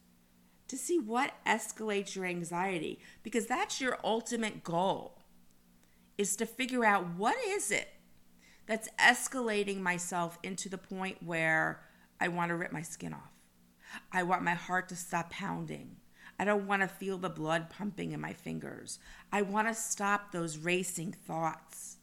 to 0.68 0.78
see 0.78 1.00
what 1.00 1.34
escalates 1.46 2.16
your 2.16 2.26
anxiety 2.26 3.00
because 3.22 3.46
that's 3.46 3.80
your 3.80 4.00
ultimate 4.04 4.64
goal 4.64 5.20
is 6.18 6.36
to 6.36 6.46
figure 6.46 6.84
out 6.84 7.16
what 7.16 7.36
is 7.46 7.72
it 7.72 7.90
that's 8.70 8.88
escalating 9.00 9.80
myself 9.80 10.38
into 10.44 10.70
the 10.70 10.78
point 10.78 11.24
where 11.24 11.82
I 12.22 12.28
want 12.28 12.50
to 12.50 12.56
rip 12.56 12.72
my 12.72 12.84
skin 12.84 13.14
off. 13.14 13.34
I 14.12 14.22
want 14.22 14.44
my 14.44 14.54
heart 14.54 14.90
to 14.90 14.96
stop 14.96 15.32
pounding. 15.32 15.96
I 16.38 16.46
don't 16.46 16.68
want 16.68 16.84
to 16.84 16.88
feel 16.88 17.18
the 17.18 17.32
blood 17.32 17.72
pumping 17.72 18.12
in 18.12 18.22
my 18.22 18.32
fingers. 18.32 19.00
I 19.34 19.42
want 19.42 19.68
to 19.70 19.74
stop 19.74 20.32
those 20.32 20.60
racing 20.60 21.14
thoughts. 21.14 21.98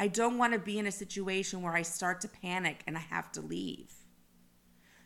I 0.00 0.08
don't 0.08 0.38
want 0.38 0.54
to 0.54 0.58
be 0.58 0.78
in 0.78 0.86
a 0.86 0.92
situation 0.92 1.60
where 1.60 1.76
I 1.76 1.82
start 1.82 2.22
to 2.22 2.28
panic 2.28 2.82
and 2.86 2.96
I 2.96 3.00
have 3.00 3.30
to 3.32 3.42
leave. 3.42 3.92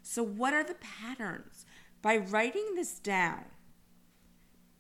So, 0.01 0.23
what 0.23 0.55
are 0.55 0.65
the 0.65 0.77
patterns? 0.77 1.67
By 2.03 2.19
writing 2.19 2.77
this 2.77 3.01
down, 3.01 3.47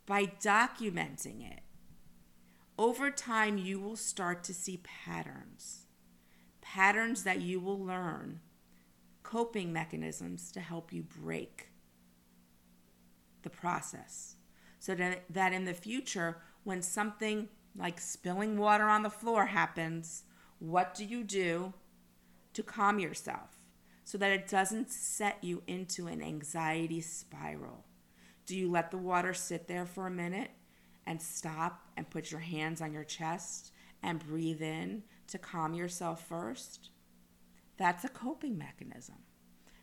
by 0.06 0.26
documenting 0.26 1.44
it, 1.50 1.62
over 2.82 3.12
time, 3.12 3.58
you 3.58 3.78
will 3.78 3.94
start 3.94 4.42
to 4.42 4.52
see 4.52 4.82
patterns, 4.82 5.86
patterns 6.60 7.22
that 7.22 7.40
you 7.40 7.60
will 7.60 7.78
learn, 7.78 8.40
coping 9.22 9.72
mechanisms 9.72 10.50
to 10.50 10.58
help 10.58 10.92
you 10.92 11.04
break 11.04 11.68
the 13.42 13.50
process. 13.50 14.34
So 14.80 14.96
that, 14.96 15.22
that 15.30 15.52
in 15.52 15.64
the 15.64 15.74
future, 15.74 16.38
when 16.64 16.82
something 16.82 17.48
like 17.76 18.00
spilling 18.00 18.58
water 18.58 18.88
on 18.88 19.04
the 19.04 19.10
floor 19.10 19.46
happens, 19.46 20.24
what 20.58 20.92
do 20.92 21.04
you 21.04 21.22
do 21.22 21.74
to 22.52 22.64
calm 22.64 22.98
yourself 22.98 23.58
so 24.02 24.18
that 24.18 24.32
it 24.32 24.48
doesn't 24.48 24.90
set 24.90 25.38
you 25.40 25.62
into 25.68 26.08
an 26.08 26.20
anxiety 26.20 27.00
spiral? 27.00 27.84
Do 28.44 28.56
you 28.56 28.68
let 28.68 28.90
the 28.90 28.98
water 28.98 29.34
sit 29.34 29.68
there 29.68 29.86
for 29.86 30.08
a 30.08 30.10
minute 30.10 30.50
and 31.06 31.20
stop 31.20 31.88
and 31.96 32.10
put 32.10 32.30
your 32.30 32.40
hands 32.40 32.80
on 32.80 32.92
your 32.92 33.04
chest 33.04 33.72
and 34.02 34.26
breathe 34.26 34.62
in 34.62 35.02
to 35.28 35.38
calm 35.38 35.74
yourself 35.74 36.26
first, 36.26 36.90
that's 37.76 38.04
a 38.04 38.08
coping 38.08 38.58
mechanism 38.58 39.16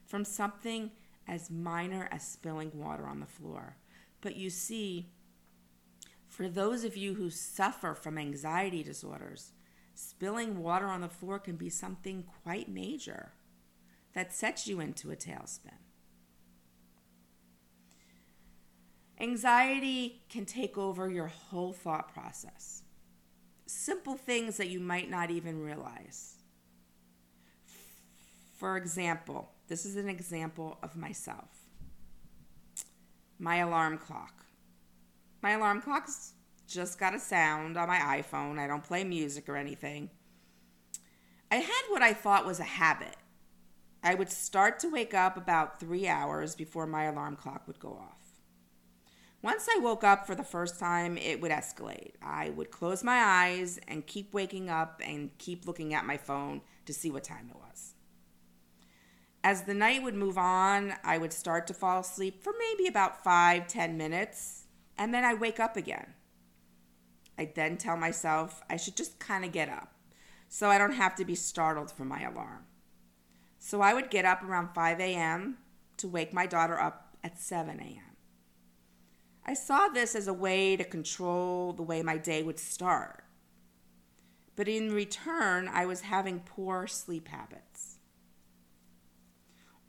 from 0.05 0.25
something 0.25 0.91
as 1.27 1.49
minor 1.49 2.07
as 2.11 2.27
spilling 2.27 2.71
water 2.73 3.05
on 3.05 3.19
the 3.19 3.25
floor. 3.25 3.77
But 4.21 4.35
you 4.35 4.49
see, 4.49 5.11
for 6.27 6.47
those 6.47 6.83
of 6.83 6.97
you 6.97 7.15
who 7.15 7.29
suffer 7.29 7.93
from 7.93 8.17
anxiety 8.17 8.83
disorders, 8.83 9.53
spilling 9.93 10.59
water 10.59 10.87
on 10.87 11.01
the 11.01 11.09
floor 11.09 11.39
can 11.39 11.55
be 11.55 11.69
something 11.69 12.23
quite 12.43 12.69
major 12.69 13.33
that 14.13 14.33
sets 14.33 14.67
you 14.67 14.79
into 14.79 15.11
a 15.11 15.15
tailspin. 15.15 15.77
Anxiety 19.21 20.21
can 20.29 20.45
take 20.45 20.77
over 20.77 21.09
your 21.09 21.27
whole 21.27 21.73
thought 21.73 22.13
process. 22.13 22.83
Simple 23.65 24.15
things 24.15 24.57
that 24.57 24.69
you 24.69 24.79
might 24.79 25.09
not 25.09 25.29
even 25.29 25.61
realize. 25.61 26.37
For 28.57 28.77
example, 28.77 29.51
this 29.67 29.85
is 29.85 29.97
an 29.97 30.09
example 30.09 30.77
of 30.81 30.95
myself. 30.95 31.49
My 33.37 33.57
alarm 33.57 33.97
clock. 33.97 34.45
My 35.41 35.51
alarm 35.51 35.81
clock's 35.81 36.33
just 36.67 36.99
got 36.99 37.15
a 37.15 37.19
sound 37.19 37.77
on 37.77 37.87
my 37.87 37.99
iPhone. 38.21 38.59
I 38.59 38.67
don't 38.67 38.83
play 38.83 39.03
music 39.03 39.49
or 39.49 39.55
anything. 39.55 40.09
I 41.51 41.57
had 41.57 41.81
what 41.89 42.01
I 42.01 42.13
thought 42.13 42.45
was 42.45 42.59
a 42.59 42.63
habit. 42.63 43.15
I 44.03 44.15
would 44.15 44.31
start 44.31 44.79
to 44.79 44.89
wake 44.89 45.13
up 45.13 45.35
about 45.35 45.79
three 45.79 46.07
hours 46.07 46.55
before 46.55 46.87
my 46.87 47.05
alarm 47.05 47.35
clock 47.35 47.67
would 47.67 47.79
go 47.79 47.89
off. 47.89 48.18
Once 49.41 49.69
I 49.73 49.79
woke 49.79 50.03
up 50.03 50.27
for 50.27 50.35
the 50.35 50.43
first 50.43 50.79
time, 50.79 51.17
it 51.17 51.39
would 51.39 51.51
escalate. 51.51 52.11
I 52.21 52.49
would 52.49 52.71
close 52.71 53.03
my 53.03 53.17
eyes 53.17 53.79
and 53.87 54.05
keep 54.05 54.33
waking 54.33 54.69
up 54.69 55.01
and 55.03 55.37
keep 55.37 55.65
looking 55.65 55.93
at 55.93 56.05
my 56.05 56.17
phone 56.17 56.61
to 56.85 56.93
see 56.93 57.09
what 57.09 57.23
time 57.23 57.49
it 57.49 57.55
was. 57.55 57.93
As 59.41 59.63
the 59.63 59.73
night 59.73 60.03
would 60.03 60.15
move 60.15 60.37
on, 60.37 60.93
I 61.05 61.17
would 61.17 61.31
start 61.31 61.67
to 61.67 61.73
fall 61.73 62.01
asleep 62.01 62.43
for 62.43 62.51
maybe 62.59 62.87
about 62.87 63.23
five, 63.23 63.67
ten 63.67 63.95
minutes, 63.95 64.65
and 64.97 65.13
then 65.13 65.23
I'd 65.23 65.39
wake 65.39 65.61
up 65.61 65.77
again. 65.77 66.13
I'd 67.37 67.55
then 67.55 67.77
tell 67.77 67.95
myself 67.95 68.61
I 68.69 68.75
should 68.75 68.97
just 68.97 69.19
kind 69.19 69.45
of 69.45 69.53
get 69.53 69.69
up 69.69 69.93
so 70.49 70.69
I 70.69 70.77
don't 70.77 70.93
have 70.93 71.15
to 71.15 71.23
be 71.23 71.35
startled 71.35 71.91
from 71.91 72.09
my 72.09 72.21
alarm. 72.23 72.65
So 73.59 73.79
I 73.81 73.93
would 73.93 74.09
get 74.09 74.25
up 74.25 74.43
around 74.43 74.73
5 74.73 74.99
a.m. 74.99 75.59
to 75.97 76.07
wake 76.09 76.33
my 76.33 76.45
daughter 76.45 76.77
up 76.77 77.15
at 77.23 77.39
7 77.39 77.79
a.m. 77.79 78.08
I 79.45 79.53
saw 79.53 79.87
this 79.87 80.15
as 80.15 80.27
a 80.27 80.33
way 80.33 80.75
to 80.75 80.83
control 80.83 81.73
the 81.73 81.83
way 81.83 82.03
my 82.03 82.17
day 82.17 82.43
would 82.43 82.59
start. 82.59 83.23
But 84.55 84.67
in 84.67 84.93
return, 84.93 85.67
I 85.67 85.85
was 85.85 86.01
having 86.01 86.41
poor 86.41 86.85
sleep 86.85 87.29
habits. 87.29 87.99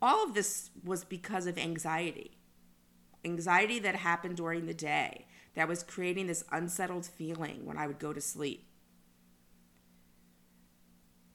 All 0.01 0.23
of 0.23 0.33
this 0.33 0.71
was 0.83 1.03
because 1.03 1.45
of 1.45 1.57
anxiety. 1.57 2.37
Anxiety 3.23 3.77
that 3.79 3.95
happened 3.95 4.37
during 4.37 4.65
the 4.65 4.73
day 4.73 5.27
that 5.53 5.67
was 5.67 5.83
creating 5.83 6.27
this 6.27 6.43
unsettled 6.51 7.05
feeling 7.05 7.65
when 7.65 7.77
I 7.77 7.85
would 7.85 7.99
go 7.99 8.13
to 8.13 8.21
sleep. 8.21 8.65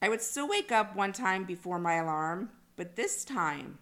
I 0.01 0.09
would 0.09 0.21
still 0.21 0.49
wake 0.49 0.71
up 0.71 0.95
one 0.95 1.13
time 1.13 1.45
before 1.45 1.79
my 1.79 1.95
alarm, 1.95 2.49
but 2.75 2.95
this 2.95 3.23
time 3.23 3.79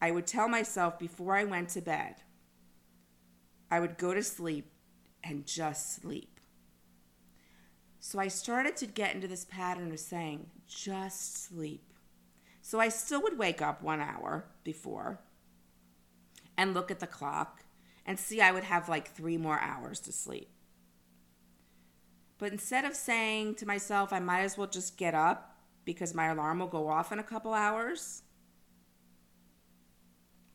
I 0.00 0.10
would 0.10 0.26
tell 0.26 0.48
myself 0.48 0.98
before 0.98 1.36
I 1.36 1.44
went 1.44 1.70
to 1.70 1.80
bed 1.80 2.16
I 3.70 3.80
would 3.80 3.98
go 3.98 4.14
to 4.14 4.22
sleep 4.22 4.70
and 5.24 5.46
just 5.46 5.96
sleep. 5.96 6.40
So 7.98 8.20
I 8.20 8.28
started 8.28 8.76
to 8.76 8.86
get 8.86 9.14
into 9.14 9.26
this 9.26 9.44
pattern 9.44 9.90
of 9.90 9.98
saying, 9.98 10.46
just 10.68 11.44
sleep. 11.44 11.92
So 12.62 12.78
I 12.78 12.88
still 12.88 13.22
would 13.22 13.38
wake 13.38 13.60
up 13.60 13.82
one 13.82 14.00
hour 14.00 14.44
before 14.62 15.20
and 16.56 16.74
look 16.74 16.90
at 16.90 17.00
the 17.00 17.06
clock 17.06 17.64
and 18.04 18.18
see 18.18 18.40
I 18.40 18.52
would 18.52 18.64
have 18.64 18.88
like 18.88 19.08
three 19.08 19.36
more 19.36 19.58
hours 19.60 20.00
to 20.00 20.12
sleep. 20.12 20.50
But 22.38 22.52
instead 22.52 22.84
of 22.84 22.94
saying 22.94 23.56
to 23.56 23.66
myself, 23.66 24.12
I 24.12 24.20
might 24.20 24.42
as 24.42 24.56
well 24.56 24.66
just 24.66 24.96
get 24.96 25.14
up 25.14 25.56
because 25.84 26.14
my 26.14 26.26
alarm 26.26 26.58
will 26.58 26.66
go 26.66 26.88
off 26.88 27.12
in 27.12 27.18
a 27.18 27.24
couple 27.24 27.54
hours, 27.54 28.22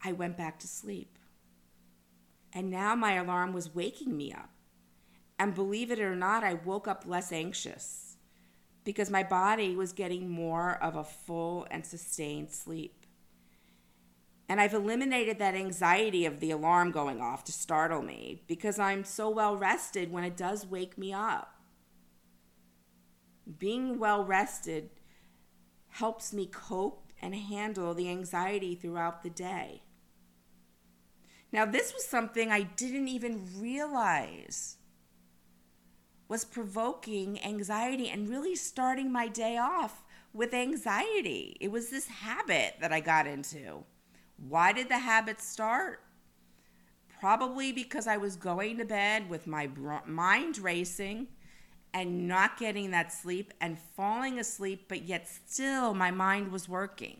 I 0.04 0.12
went 0.12 0.38
back 0.38 0.60
to 0.60 0.68
sleep. 0.68 1.18
And 2.54 2.70
now 2.70 2.96
my 2.96 3.14
alarm 3.14 3.54
was 3.54 3.74
waking 3.74 4.16
me 4.16 4.34
up. 4.34 4.50
And 5.40 5.56
believe 5.56 5.92
it 5.92 6.00
or 6.00 6.16
not, 6.16 6.44
I 6.44 6.54
woke 6.54 6.88
up 6.88 7.04
less 7.08 7.32
anxious 7.32 8.18
because 8.84 9.10
my 9.10 9.24
body 9.24 9.76
was 9.76 9.94
getting 9.94 10.30
more 10.30 10.74
of 10.84 10.96
a 10.96 11.04
full 11.04 11.68
and 11.72 11.86
sustained 11.86 12.52
sleep. 12.52 13.06
And 14.50 14.60
I've 14.60 14.74
eliminated 14.74 15.40
that 15.40 15.56
anxiety 15.56 16.26
of 16.26 16.40
the 16.40 16.52
alarm 16.52 16.92
going 16.92 17.22
off 17.22 17.44
to 17.46 17.52
startle 17.52 18.02
me 18.02 18.44
because 18.48 18.80
I'm 18.80 19.04
so 19.04 19.30
well 19.30 19.56
rested 19.56 20.12
when 20.12 20.24
it 20.24 20.36
does 20.36 20.66
wake 20.68 20.98
me 20.98 21.14
up. 21.14 21.56
Being 23.58 23.98
well 23.98 24.26
rested 24.26 24.90
helps 25.88 26.34
me 26.34 26.46
cope 26.46 27.12
and 27.22 27.34
handle 27.34 27.94
the 27.94 28.10
anxiety 28.10 28.76
throughout 28.76 29.24
the 29.24 29.30
day. 29.30 29.84
Now, 31.52 31.66
this 31.66 31.94
was 31.94 32.06
something 32.06 32.52
I 32.52 32.62
didn't 32.62 33.10
even 33.10 33.48
realize 33.58 34.78
was 36.28 36.46
provoking 36.46 37.44
anxiety 37.44 38.08
and 38.10 38.30
really 38.30 38.56
starting 38.56 39.12
my 39.12 39.28
day 39.28 39.58
off 39.58 40.02
with 40.34 40.54
anxiety. 40.54 41.58
It 41.60 41.72
was 41.72 41.90
this 41.90 42.08
habit 42.08 42.76
that 42.80 42.94
I 42.94 43.02
got 43.02 43.28
into. 43.28 43.84
Why 44.38 44.72
did 44.72 44.88
the 44.88 45.00
habit 45.00 45.42
start? 45.42 46.02
Probably 47.20 47.74
because 47.74 48.08
I 48.08 48.16
was 48.16 48.38
going 48.38 48.78
to 48.78 48.86
bed 48.86 49.30
with 49.30 49.46
my 49.46 49.70
mind 50.06 50.58
racing 50.58 51.28
and 51.94 52.30
not 52.30 52.58
getting 52.58 52.92
that 52.92 53.12
sleep 53.12 53.54
and 53.60 53.78
falling 53.78 54.40
asleep, 54.40 54.86
but 54.88 55.04
yet 55.04 55.28
still 55.28 55.94
my 55.94 56.12
mind 56.12 56.50
was 56.50 56.70
working. 56.70 57.20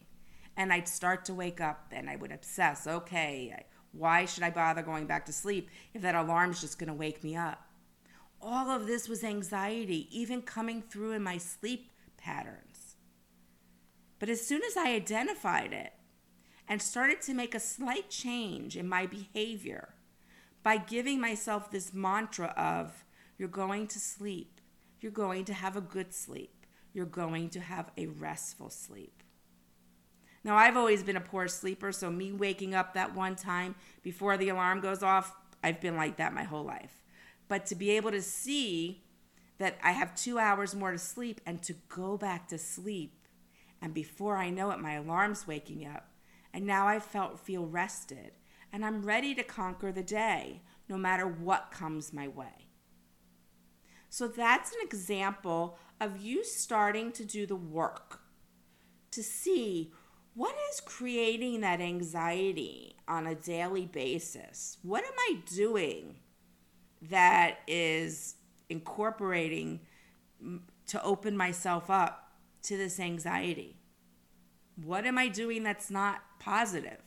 And 0.56 0.72
I'd 0.72 0.88
start 0.88 1.26
to 1.26 1.34
wake 1.34 1.60
up 1.60 1.88
and 1.92 2.10
I 2.10 2.16
would 2.16 2.32
obsess 2.32 2.88
okay, 2.88 3.66
why 3.92 4.26
should 4.26 4.44
I 4.44 4.50
bother 4.50 4.82
going 4.82 5.06
back 5.06 5.26
to 5.26 5.34
sleep 5.34 5.70
if 5.94 6.02
that 6.02 6.16
alarm's 6.16 6.62
just 6.62 6.80
going 6.80 6.88
to 6.88 6.94
wake 6.94 7.24
me 7.24 7.36
up? 7.36 7.68
All 8.42 8.70
of 8.70 8.88
this 8.88 9.08
was 9.08 9.24
anxiety, 9.24 10.08
even 10.12 10.42
coming 10.42 10.82
through 10.82 11.12
in 11.12 11.24
my 11.24 11.38
sleep 11.38 11.92
patterns. 12.18 12.96
But 14.20 14.30
as 14.30 14.46
soon 14.46 14.62
as 14.64 14.78
I 14.78 14.94
identified 14.94 15.74
it 15.74 15.94
and 16.68 16.82
started 16.82 17.22
to 17.24 17.34
make 17.34 17.54
a 17.54 17.60
slight 17.60 18.10
change 18.10 18.78
in 18.78 18.88
my 18.88 19.06
behavior 19.06 19.96
by 20.64 20.78
giving 20.78 21.20
myself 21.20 21.72
this 21.72 21.94
mantra 21.94 22.54
of, 22.56 23.04
you're 23.38 23.50
going 23.50 23.88
to 23.88 24.00
sleep, 24.00 24.62
you're 25.00 25.12
going 25.12 25.44
to 25.46 25.54
have 25.54 25.76
a 25.76 25.82
good 25.82 26.14
sleep, 26.14 26.66
you're 26.94 27.06
going 27.06 27.50
to 27.50 27.60
have 27.60 27.92
a 27.98 28.06
restful 28.06 28.70
sleep. 28.70 29.24
Now, 30.44 30.56
I've 30.56 30.78
always 30.78 31.04
been 31.04 31.18
a 31.18 31.22
poor 31.22 31.48
sleeper, 31.48 31.92
so 31.92 32.10
me 32.10 32.32
waking 32.32 32.74
up 32.74 32.94
that 32.94 33.16
one 33.16 33.36
time 33.36 33.76
before 34.02 34.38
the 34.38 34.50
alarm 34.50 34.80
goes 34.80 35.04
off, 35.04 35.36
I've 35.64 35.80
been 35.80 35.96
like 35.96 36.18
that 36.18 36.34
my 36.34 36.44
whole 36.44 36.64
life. 36.64 37.04
But 37.48 37.66
to 37.68 37.76
be 37.76 37.92
able 37.92 38.12
to 38.12 38.22
see 38.22 39.04
that 39.60 39.78
I 39.84 39.92
have 39.92 40.16
two 40.16 40.40
hours 40.40 40.74
more 40.74 40.92
to 40.92 40.98
sleep 40.98 41.42
and 41.46 41.62
to 41.64 41.76
go 41.90 42.18
back 42.18 42.48
to 42.48 42.58
sleep, 42.58 43.28
and 43.82 43.94
before 43.94 44.38
I 44.38 44.50
know 44.50 44.72
it, 44.72 44.80
my 44.80 44.94
alarm's 44.94 45.46
waking 45.46 45.86
up, 45.86 46.10
and 46.54 46.66
now 46.66 46.88
I 46.88 47.00
felt 47.00 47.40
feel 47.40 47.68
rested, 47.68 48.32
and 48.74 48.84
I'm 48.84 49.04
ready 49.04 49.36
to 49.36 49.44
conquer 49.44 49.92
the 49.92 50.02
day, 50.02 50.62
no 50.90 50.98
matter 50.98 51.28
what 51.28 51.72
comes 51.72 52.12
my 52.12 52.28
way. 52.28 52.68
So 54.10 54.28
that's 54.28 54.72
an 54.72 54.80
example 54.82 55.78
of 56.00 56.20
you 56.20 56.44
starting 56.44 57.12
to 57.14 57.24
do 57.24 57.46
the 57.46 57.56
work 57.56 58.22
to 59.12 59.22
see 59.22 59.94
what 60.34 60.56
is 60.72 60.80
creating 60.80 61.62
that 61.62 61.82
anxiety 61.82 62.96
on 63.08 63.28
a 63.28 63.36
daily 63.36 63.86
basis? 63.86 64.78
What 64.82 65.04
am 65.04 65.14
I 65.18 65.40
doing 65.46 66.16
that 67.02 67.60
is 67.68 68.36
incorporating 68.70 69.82
to 70.88 71.04
open 71.04 71.36
myself 71.36 71.90
up 71.90 72.32
to 72.64 72.78
this 72.78 73.00
anxiety? 73.00 73.76
What 74.82 75.06
am 75.06 75.18
I 75.18 75.28
doing 75.28 75.64
that's 75.64 75.92
not 75.92 76.22
positive, 76.40 77.02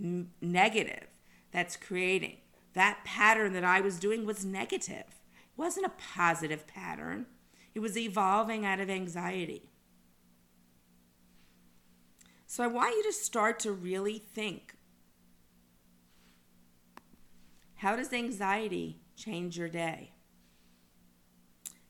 n- 0.00 0.30
negative, 0.40 1.08
that's 1.50 1.76
creating? 1.76 2.36
That 2.74 3.00
pattern 3.04 3.52
that 3.54 3.64
I 3.64 3.80
was 3.80 3.98
doing 3.98 4.24
was 4.24 4.44
negative. 4.44 5.04
It 5.08 5.58
wasn't 5.58 5.86
a 5.86 5.92
positive 6.14 6.66
pattern. 6.68 7.26
It 7.74 7.80
was 7.80 7.98
evolving 7.98 8.64
out 8.64 8.80
of 8.80 8.88
anxiety. 8.88 9.71
So 12.52 12.62
I 12.62 12.66
want 12.66 12.94
you 12.94 13.02
to 13.04 13.14
start 13.14 13.60
to 13.60 13.72
really 13.72 14.18
think 14.18 14.74
how 17.76 17.96
does 17.96 18.12
anxiety 18.12 19.00
change 19.16 19.56
your 19.56 19.70
day? 19.70 20.12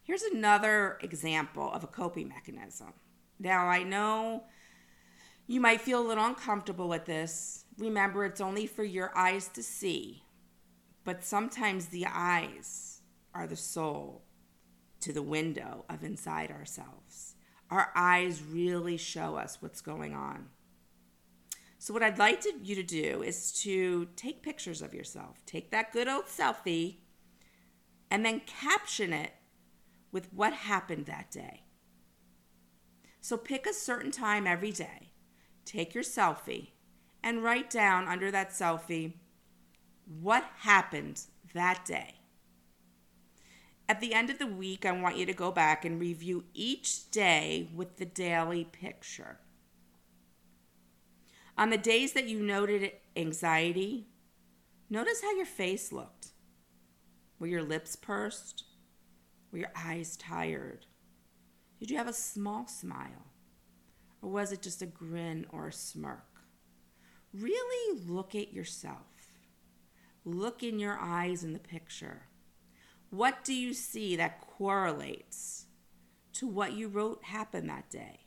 Here's 0.05 0.23
another 0.23 0.99
example 1.01 1.69
of 1.73 1.83
a 1.83 1.89
coping 1.89 2.29
mechanism. 2.29 2.93
Now, 3.41 3.67
I 3.67 3.83
know 3.83 4.45
You 5.47 5.61
might 5.61 5.81
feel 5.81 6.01
a 6.01 6.09
little 6.09 6.25
uncomfortable 6.25 6.89
with 6.89 7.07
this. 7.07 7.65
Remember, 7.79 8.25
it's 8.25 8.41
only 8.41 8.67
for 8.67 8.85
your 8.85 9.17
eyes 9.17 9.49
to 9.49 9.63
see, 9.63 10.23
but 11.05 11.25
sometimes 11.25 11.87
the 11.87 12.07
eyes 12.07 13.03
are 13.35 13.47
the 13.47 13.57
soul 13.57 14.23
to 15.01 15.13
the 15.13 15.23
window 15.23 15.85
of 15.91 16.05
inside 16.05 16.51
ourselves. 16.53 17.32
Our 17.73 17.91
eyes 17.97 18.43
really 18.43 18.99
show 18.99 19.37
us 19.37 19.57
what's 19.61 19.81
going 19.81 20.13
on. 20.13 20.51
So, 21.79 21.95
what 21.95 22.03
I'd 22.03 22.19
like 22.19 22.43
to, 22.43 22.53
you 22.63 22.75
to 22.75 22.83
do 22.83 23.23
is 23.23 23.51
to 23.63 24.09
take 24.15 24.43
pictures 24.43 24.83
of 24.83 24.93
yourself. 24.93 25.39
Take 25.47 25.71
that 25.71 25.91
good 25.91 26.07
old 26.07 26.27
selfie 26.27 26.99
and 28.11 28.27
then 28.27 28.43
caption 28.45 29.15
it 29.15 29.33
with 30.13 30.31
what 30.35 30.53
happened 30.53 31.07
that 31.07 31.31
day. 31.31 31.63
So, 33.23 33.39
pick 33.39 33.67
a 33.67 33.73
certain 33.73 34.11
time 34.11 34.47
every 34.47 34.71
day, 34.71 35.13
take 35.65 35.95
your 35.95 36.05
selfie, 36.05 36.73
and 37.23 37.43
write 37.43 37.71
down 37.71 38.07
under 38.07 38.31
that 38.31 38.51
selfie 38.51 39.15
what 40.21 40.45
happened 40.59 41.23
that 41.55 41.87
day. 41.87 42.17
At 43.93 44.01
the 44.01 44.15
end 44.15 44.31
of 44.31 44.39
the 44.39 44.47
week, 44.47 44.87
I 44.87 44.93
want 44.93 45.19
you 45.19 45.27
to 45.27 45.35
go 45.35 45.51
back 45.53 45.85
and 45.85 46.01
review 46.01 46.45
each 46.55 47.11
day 47.11 47.69
with 47.75 47.99
the 47.99 48.07
daily 48.07 48.65
picture. 48.65 49.37
On 51.59 51.69
the 51.69 51.77
days 51.77 52.15
that 52.15 52.27
you 52.27 52.41
noted 52.41 52.93
anxiety, 53.15 54.07
notice 54.89 55.21
how 55.21 55.37
your 55.37 55.45
face 55.45 55.93
looked. 55.93 56.29
Were 57.39 57.49
your 57.49 57.63
lips 57.63 57.95
pursed? 57.95 58.65
Were 59.51 59.59
your 59.59 59.73
eyes 59.77 60.17
tired? 60.17 60.87
Did 61.79 61.91
you 61.91 61.99
have 61.99 62.09
a 62.09 62.15
small 62.15 62.67
smile? 62.67 63.27
Or 64.23 64.31
was 64.31 64.53
it 64.53 64.63
just 64.63 64.81
a 64.81 64.87
grin 64.87 65.45
or 65.51 65.69
a 65.69 65.73
smirk? 65.73 66.41
Really 67.35 68.01
look 68.07 68.35
at 68.35 68.55
yourself. 68.55 69.35
Look 70.25 70.63
in 70.63 70.79
your 70.79 70.99
eyes 70.99 71.45
in 71.45 71.53
the 71.53 71.59
picture. 71.59 72.23
What 73.13 73.45
do 73.45 73.53
you 73.53 73.75
see 73.75 74.17
that 74.17 74.41
correlates 74.41 75.67
to 76.33 76.47
what 76.47 76.73
you 76.73 76.89
wrote 76.89 77.23
happened 77.25 77.69
that 77.69 77.91
day? 77.91 78.21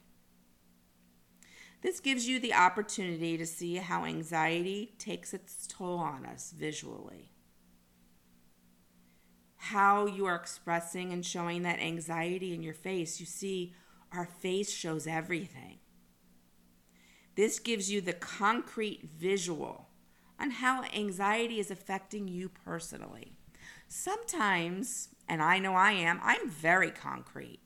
This 1.81 1.99
gives 1.99 2.27
you 2.27 2.39
the 2.39 2.53
opportunity 2.53 3.35
to 3.35 3.47
see 3.47 3.77
how 3.77 4.05
anxiety 4.05 4.93
takes 4.99 5.33
its 5.33 5.65
toll 5.65 5.97
on 5.97 6.23
us 6.23 6.53
visually. 6.55 7.31
How 9.55 10.05
you 10.05 10.27
are 10.27 10.35
expressing 10.35 11.11
and 11.11 11.25
showing 11.25 11.63
that 11.63 11.79
anxiety 11.79 12.53
in 12.53 12.61
your 12.61 12.75
face. 12.75 13.19
You 13.19 13.25
see, 13.25 13.73
our 14.11 14.27
face 14.27 14.71
shows 14.71 15.07
everything. 15.07 15.79
This 17.33 17.57
gives 17.57 17.91
you 17.91 18.01
the 18.01 18.13
concrete 18.13 19.09
visual 19.17 19.89
on 20.39 20.51
how 20.51 20.83
anxiety 20.95 21.59
is 21.59 21.71
affecting 21.71 22.27
you 22.27 22.49
personally. 22.49 23.34
Sometimes, 23.87 25.09
and 25.27 25.41
I 25.41 25.59
know 25.59 25.73
I 25.73 25.91
am, 25.91 26.19
I'm 26.23 26.49
very 26.49 26.91
concrete 26.91 27.59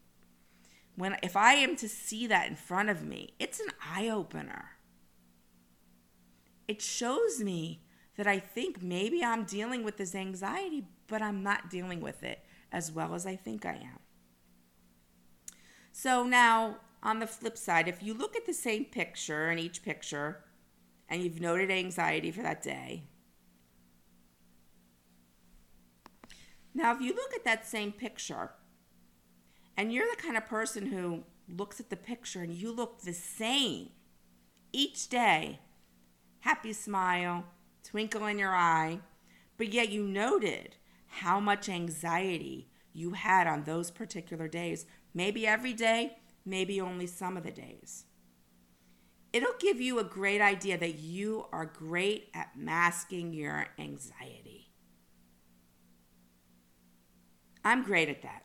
when 1.00 1.16
if 1.24 1.38
I 1.38 1.54
am 1.54 1.78
to 1.78 1.88
see 1.88 2.28
that 2.28 2.50
in 2.50 2.58
front 2.58 2.90
of 2.90 3.06
me, 3.06 3.34
it's 3.40 3.62
an 3.62 3.70
eye 3.82 4.10
opener. 4.10 4.72
It 6.68 6.82
shows 6.82 7.40
me 7.40 7.84
that 8.18 8.28
I 8.28 8.38
think 8.38 8.84
maybe 8.84 9.24
I'm 9.24 9.46
dealing 9.46 9.86
with 9.86 9.96
this 9.96 10.14
anxiety, 10.14 10.84
but 11.08 11.22
I'm 11.22 11.42
not 11.42 11.70
dealing 11.70 12.02
with 12.02 12.22
it 12.22 12.44
as 12.70 12.92
well 12.92 13.16
as 13.16 13.26
I 13.26 13.38
think 13.38 13.66
I 13.66 13.76
am. 13.76 14.00
So 15.94 16.26
now, 16.26 16.80
on 17.02 17.20
the 17.20 17.28
flip 17.28 17.58
side, 17.58 17.88
if 17.88 18.04
you 18.04 18.14
look 18.14 18.36
at 18.36 18.46
the 18.46 18.54
same 18.54 18.84
picture 18.84 19.50
in 19.50 19.58
each 19.58 19.84
picture 19.84 20.44
and 21.08 21.24
you've 21.24 21.40
noted 21.40 21.72
anxiety 21.72 22.30
for 22.30 22.42
that 22.42 22.62
day, 22.62 23.06
now 26.80 26.94
if 26.94 27.02
you 27.02 27.14
look 27.14 27.34
at 27.36 27.44
that 27.44 27.68
same 27.68 27.92
picture 27.92 28.52
and 29.76 29.92
you're 29.92 30.10
the 30.10 30.22
kind 30.22 30.38
of 30.38 30.46
person 30.46 30.88
who 30.88 31.24
looks 31.48 31.80
at 31.80 31.90
the 31.90 31.98
picture 31.98 32.42
and 32.42 32.54
you 32.54 32.72
look 32.72 33.02
the 33.02 33.14
same 33.14 33.90
each 34.72 35.10
day 35.10 35.60
happy 36.42 36.74
smile, 36.74 37.44
twinkle 37.84 38.26
in 38.26 38.40
your 38.40 38.56
eye, 38.56 39.00
but 39.58 39.74
yet 39.74 39.90
you 39.90 40.04
noted 40.04 40.76
how 41.08 41.40
much 41.40 41.68
anxiety 41.68 42.70
you 42.94 43.12
had 43.12 43.46
on 43.46 43.64
those 43.64 43.92
particular 43.92 44.48
days. 44.48 44.86
Maybe 45.14 45.46
every 45.46 45.74
day, 45.74 46.18
maybe 46.46 46.80
only 46.80 47.08
some 47.08 47.36
of 47.36 47.44
the 47.44 47.52
days. 47.52 48.06
It'll 49.34 49.58
give 49.60 49.82
you 49.82 50.00
a 50.00 50.04
great 50.04 50.42
idea 50.42 50.78
that 50.78 50.98
you 51.00 51.46
are 51.52 51.66
great 51.66 52.30
at 52.34 52.58
masking 52.58 53.34
your 53.34 53.68
anxiety. 53.78 54.59
I'm 57.64 57.84
great 57.84 58.10
at 58.10 58.22
that. 58.22 58.44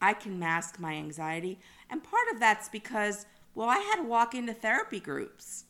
I 0.00 0.12
can 0.12 0.38
mask 0.38 0.78
my 0.78 0.94
anxiety. 0.94 1.60
And 1.88 2.04
part 2.04 2.28
of 2.32 2.40
that's 2.40 2.68
because, 2.68 3.26
well, 3.54 3.68
I 3.68 3.78
had 3.78 3.96
to 3.96 4.08
walk 4.08 4.34
into 4.34 4.52
therapy 4.52 5.00
groups 5.00 5.64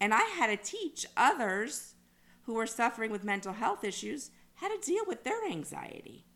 and 0.00 0.12
I 0.12 0.22
had 0.22 0.48
to 0.48 0.56
teach 0.56 1.06
others 1.16 1.94
who 2.42 2.54
were 2.54 2.66
suffering 2.66 3.10
with 3.10 3.24
mental 3.24 3.52
health 3.52 3.84
issues 3.84 4.30
how 4.54 4.68
to 4.68 4.86
deal 4.86 5.04
with 5.06 5.24
their 5.24 5.44
anxiety. 5.46 6.26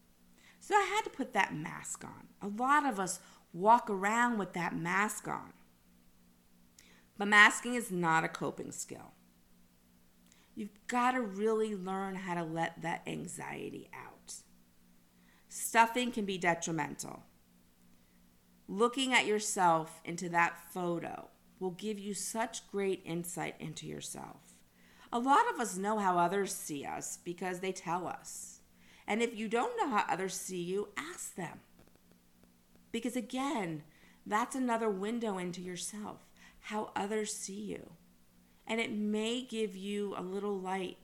So 0.61 0.75
I 0.75 0.83
had 0.83 1.03
to 1.03 1.17
put 1.17 1.33
that 1.35 1.55
mask 1.55 2.05
on. 2.05 2.29
A 2.43 2.49
lot 2.49 2.87
of 2.87 2.99
us 2.99 3.21
walk 3.53 3.89
around 3.89 4.39
with 4.39 4.53
that 4.53 4.77
mask 4.77 5.29
on. 5.29 5.53
But 7.19 7.29
masking 7.29 7.75
is 7.75 7.91
not 7.91 8.25
a 8.25 8.29
coping 8.29 8.73
skill. 8.73 9.15
You've 10.55 10.87
got 10.87 11.13
to 11.13 11.21
really 11.21 11.75
learn 11.75 12.15
how 12.17 12.35
to 12.35 12.45
let 12.45 12.83
that 12.83 13.03
anxiety 13.07 13.91
out. 13.95 14.35
Stuffing 15.59 16.13
can 16.13 16.27
be 16.27 16.37
detrimental 16.37 17.23
looking 18.69 19.13
at 19.13 19.27
yourself 19.27 20.01
into 20.05 20.29
that 20.29 20.59
photo 20.73 21.29
will 21.59 21.71
give 21.71 21.99
you 21.99 22.15
such 22.15 22.69
great 22.71 23.03
insight 23.05 23.55
into 23.59 23.87
yourself. 23.87 24.55
A 25.13 25.19
lot 25.19 25.49
of 25.53 25.61
us 25.61 25.77
know 25.77 25.99
how 25.99 26.19
others 26.19 26.53
see 26.55 26.85
us 26.85 27.19
because 27.25 27.61
they 27.61 27.73
tell 27.73 28.07
us. 28.07 28.61
And 29.07 29.23
if 29.23 29.37
you 29.37 29.49
don't 29.49 29.77
know 29.79 29.89
how 29.89 30.05
others 30.09 30.35
see 30.35 30.61
you, 30.61 30.89
ask 30.97 31.37
them. 31.37 31.61
Because 32.91 33.17
again, 33.17 33.85
that's 34.27 34.57
another 34.57 34.91
window 34.91 35.39
into 35.39 35.61
yourself, 35.61 36.27
how 36.61 36.91
others 36.97 37.33
see 37.33 37.61
you. 37.61 37.93
And 38.67 38.81
it 38.81 38.91
may 38.93 39.43
give 39.43 39.77
you 39.77 40.15
a 40.19 40.23
little 40.23 40.59
light 40.59 40.99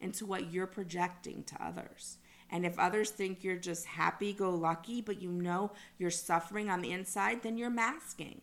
into 0.00 0.24
what 0.24 0.52
you're 0.52 0.68
projecting 0.68 1.42
to 1.44 1.62
others. 1.62 2.18
And 2.50 2.66
if 2.66 2.78
others 2.78 3.10
think 3.10 3.44
you're 3.44 3.56
just 3.56 3.86
happy 3.86 4.32
go 4.32 4.50
lucky, 4.50 5.00
but 5.00 5.22
you 5.22 5.30
know 5.30 5.72
you're 5.98 6.10
suffering 6.10 6.68
on 6.68 6.82
the 6.82 6.92
inside, 6.92 7.42
then 7.42 7.56
you're 7.56 7.70
masking. 7.70 8.40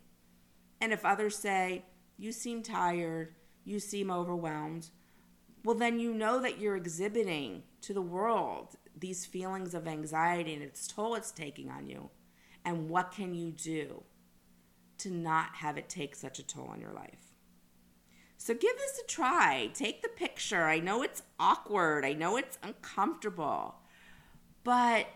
And 0.80 0.94
if 0.94 1.06
others 1.06 1.38
say, 1.38 1.84
you 2.18 2.32
seem 2.32 2.64
tired, 2.64 3.36
you 3.66 3.80
seem 3.80 4.10
overwhelmed, 4.10 4.90
well, 5.64 5.76
then 5.76 6.00
you 6.00 6.14
know 6.14 6.40
that 6.40 6.60
you're 6.60 6.78
exhibiting 6.78 7.64
to 7.82 7.94
the 7.94 8.02
world 8.02 8.76
these 8.98 9.26
feelings 9.26 9.74
of 9.74 9.88
anxiety 9.88 10.54
and 10.54 10.64
its 10.64 10.88
toll 10.88 11.16
it's 11.16 11.32
taking 11.32 11.70
on 11.70 11.88
you. 11.88 12.10
And 12.64 12.90
what 12.90 13.12
can 13.12 13.34
you 13.34 13.52
do 13.52 14.04
to 15.00 15.12
not 15.12 15.56
have 15.56 15.78
it 15.78 15.90
take 15.90 16.16
such 16.16 16.40
a 16.40 16.46
toll 16.46 16.68
on 16.68 16.80
your 16.80 16.94
life? 16.94 17.34
So 18.38 18.54
give 18.54 18.78
this 18.78 19.00
a 19.04 19.08
try. 19.08 19.70
Take 19.74 20.02
the 20.02 20.10
picture. 20.10 20.64
I 20.64 20.80
know 20.80 21.02
it's 21.04 21.24
awkward. 21.40 22.06
I 22.06 22.14
know 22.14 22.38
it's 22.38 22.58
uncomfortable 22.64 23.76
but 24.68 25.08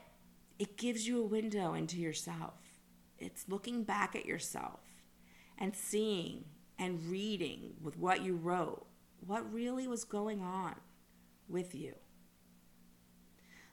it 0.59 0.77
gives 0.77 1.05
you 1.05 1.19
a 1.19 1.27
window 1.27 1.73
into 1.73 1.97
yourself. 1.97 2.53
It's 3.19 3.49
looking 3.49 3.83
back 3.83 4.15
at 4.15 4.25
yourself 4.25 4.79
and 5.57 5.75
seeing 5.75 6.45
and 6.79 7.11
reading 7.11 7.73
with 7.81 7.97
what 7.97 8.23
you 8.23 8.37
wrote 8.37 8.87
what 9.19 9.53
really 9.53 9.89
was 9.89 10.05
going 10.05 10.41
on 10.41 10.75
with 11.49 11.75
you. 11.75 11.95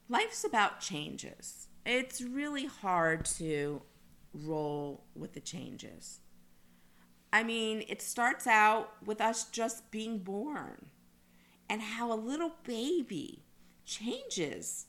Life's 0.09 0.43
about 0.43 0.81
changes. 0.81 1.69
It's 1.87 2.21
really 2.21 2.67
hard 2.67 3.25
to 3.37 3.81
roll 4.35 5.05
with 5.15 5.33
the 5.33 5.41
changes. 5.41 6.19
I 7.33 7.45
mean, 7.45 7.85
it 7.89 8.03
starts 8.03 8.49
out 8.49 8.95
with 9.07 9.21
us 9.21 9.45
just 9.45 9.93
being 9.93 10.19
born 10.19 10.87
and 11.71 11.81
how 11.81 12.13
a 12.13 12.19
little 12.19 12.57
baby 12.65 13.45
changes 13.85 14.88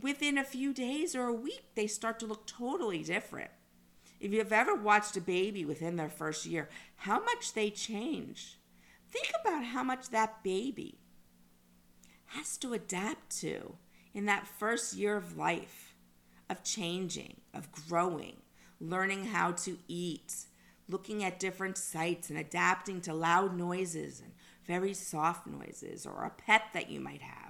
within 0.00 0.38
a 0.38 0.44
few 0.44 0.72
days 0.72 1.14
or 1.14 1.24
a 1.24 1.32
week, 1.32 1.74
they 1.74 1.86
start 1.86 2.18
to 2.20 2.26
look 2.26 2.46
totally 2.46 3.02
different. 3.02 3.50
If 4.20 4.32
you've 4.32 4.52
ever 4.52 4.74
watched 4.74 5.16
a 5.16 5.20
baby 5.20 5.64
within 5.64 5.96
their 5.96 6.10
first 6.10 6.44
year, 6.44 6.68
how 6.96 7.24
much 7.24 7.54
they 7.54 7.70
change. 7.70 8.58
Think 9.08 9.32
about 9.40 9.64
how 9.64 9.82
much 9.82 10.10
that 10.10 10.42
baby 10.44 10.98
has 12.26 12.56
to 12.58 12.74
adapt 12.74 13.36
to 13.40 13.74
in 14.14 14.26
that 14.26 14.46
first 14.46 14.94
year 14.94 15.16
of 15.16 15.36
life, 15.36 15.94
of 16.48 16.62
changing, 16.62 17.40
of 17.54 17.72
growing, 17.72 18.36
learning 18.80 19.26
how 19.26 19.52
to 19.52 19.78
eat, 19.88 20.46
looking 20.88 21.24
at 21.24 21.40
different 21.40 21.78
sights 21.78 22.30
and 22.30 22.38
adapting 22.38 23.00
to 23.00 23.14
loud 23.14 23.56
noises 23.56 24.20
and 24.20 24.32
very 24.66 24.94
soft 24.94 25.46
noises 25.46 26.06
or 26.06 26.24
a 26.24 26.30
pet 26.30 26.62
that 26.72 26.90
you 26.90 27.00
might 27.00 27.22
have. 27.22 27.49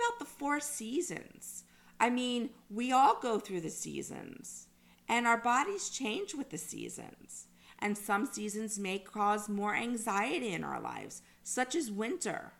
About 0.00 0.18
the 0.18 0.24
four 0.24 0.60
seasons. 0.60 1.64
I 1.98 2.08
mean, 2.08 2.50
we 2.70 2.90
all 2.90 3.20
go 3.20 3.38
through 3.38 3.60
the 3.60 3.70
seasons, 3.70 4.68
and 5.08 5.26
our 5.26 5.36
bodies 5.36 5.90
change 5.90 6.34
with 6.34 6.48
the 6.50 6.58
seasons. 6.58 7.48
And 7.78 7.98
some 7.98 8.24
seasons 8.24 8.78
may 8.78 8.98
cause 8.98 9.48
more 9.48 9.74
anxiety 9.74 10.52
in 10.52 10.64
our 10.64 10.80
lives, 10.80 11.22
such 11.42 11.74
as 11.74 11.90
winter, 11.90 12.52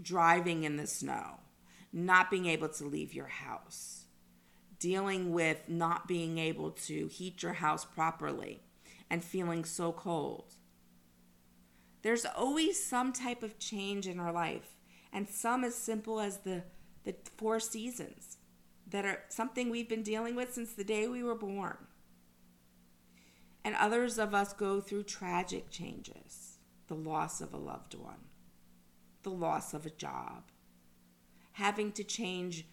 driving 0.00 0.64
in 0.64 0.76
the 0.76 0.86
snow, 0.86 1.40
not 1.92 2.30
being 2.30 2.46
able 2.46 2.68
to 2.68 2.84
leave 2.84 3.12
your 3.12 3.28
house, 3.28 4.04
dealing 4.78 5.32
with 5.32 5.68
not 5.68 6.08
being 6.08 6.38
able 6.38 6.70
to 6.70 7.06
heat 7.08 7.42
your 7.42 7.54
house 7.54 7.84
properly 7.84 8.60
and 9.10 9.24
feeling 9.24 9.64
so 9.64 9.92
cold. 9.92 10.54
There's 12.02 12.24
always 12.24 12.82
some 12.82 13.12
type 13.12 13.42
of 13.42 13.58
change 13.58 14.06
in 14.06 14.20
our 14.20 14.32
life 14.32 14.76
and 15.12 15.28
some 15.28 15.64
as 15.64 15.74
simple 15.74 16.20
as 16.20 16.38
the, 16.38 16.62
the 17.04 17.14
four 17.36 17.60
seasons 17.60 18.38
that 18.90 19.04
are 19.04 19.22
something 19.28 19.70
we've 19.70 19.88
been 19.88 20.02
dealing 20.02 20.34
with 20.34 20.54
since 20.54 20.72
the 20.72 20.84
day 20.84 21.06
we 21.06 21.22
were 21.22 21.34
born. 21.34 21.76
And 23.64 23.74
others 23.74 24.18
of 24.18 24.34
us 24.34 24.52
go 24.52 24.80
through 24.80 25.04
tragic 25.04 25.70
changes 25.70 26.58
the 26.86 26.94
loss 26.94 27.42
of 27.42 27.52
a 27.52 27.58
loved 27.58 27.94
one, 27.94 28.24
the 29.22 29.30
loss 29.30 29.74
of 29.74 29.84
a 29.84 29.90
job, 29.90 30.44
having 31.52 31.92
to 31.92 32.02
change 32.02 32.64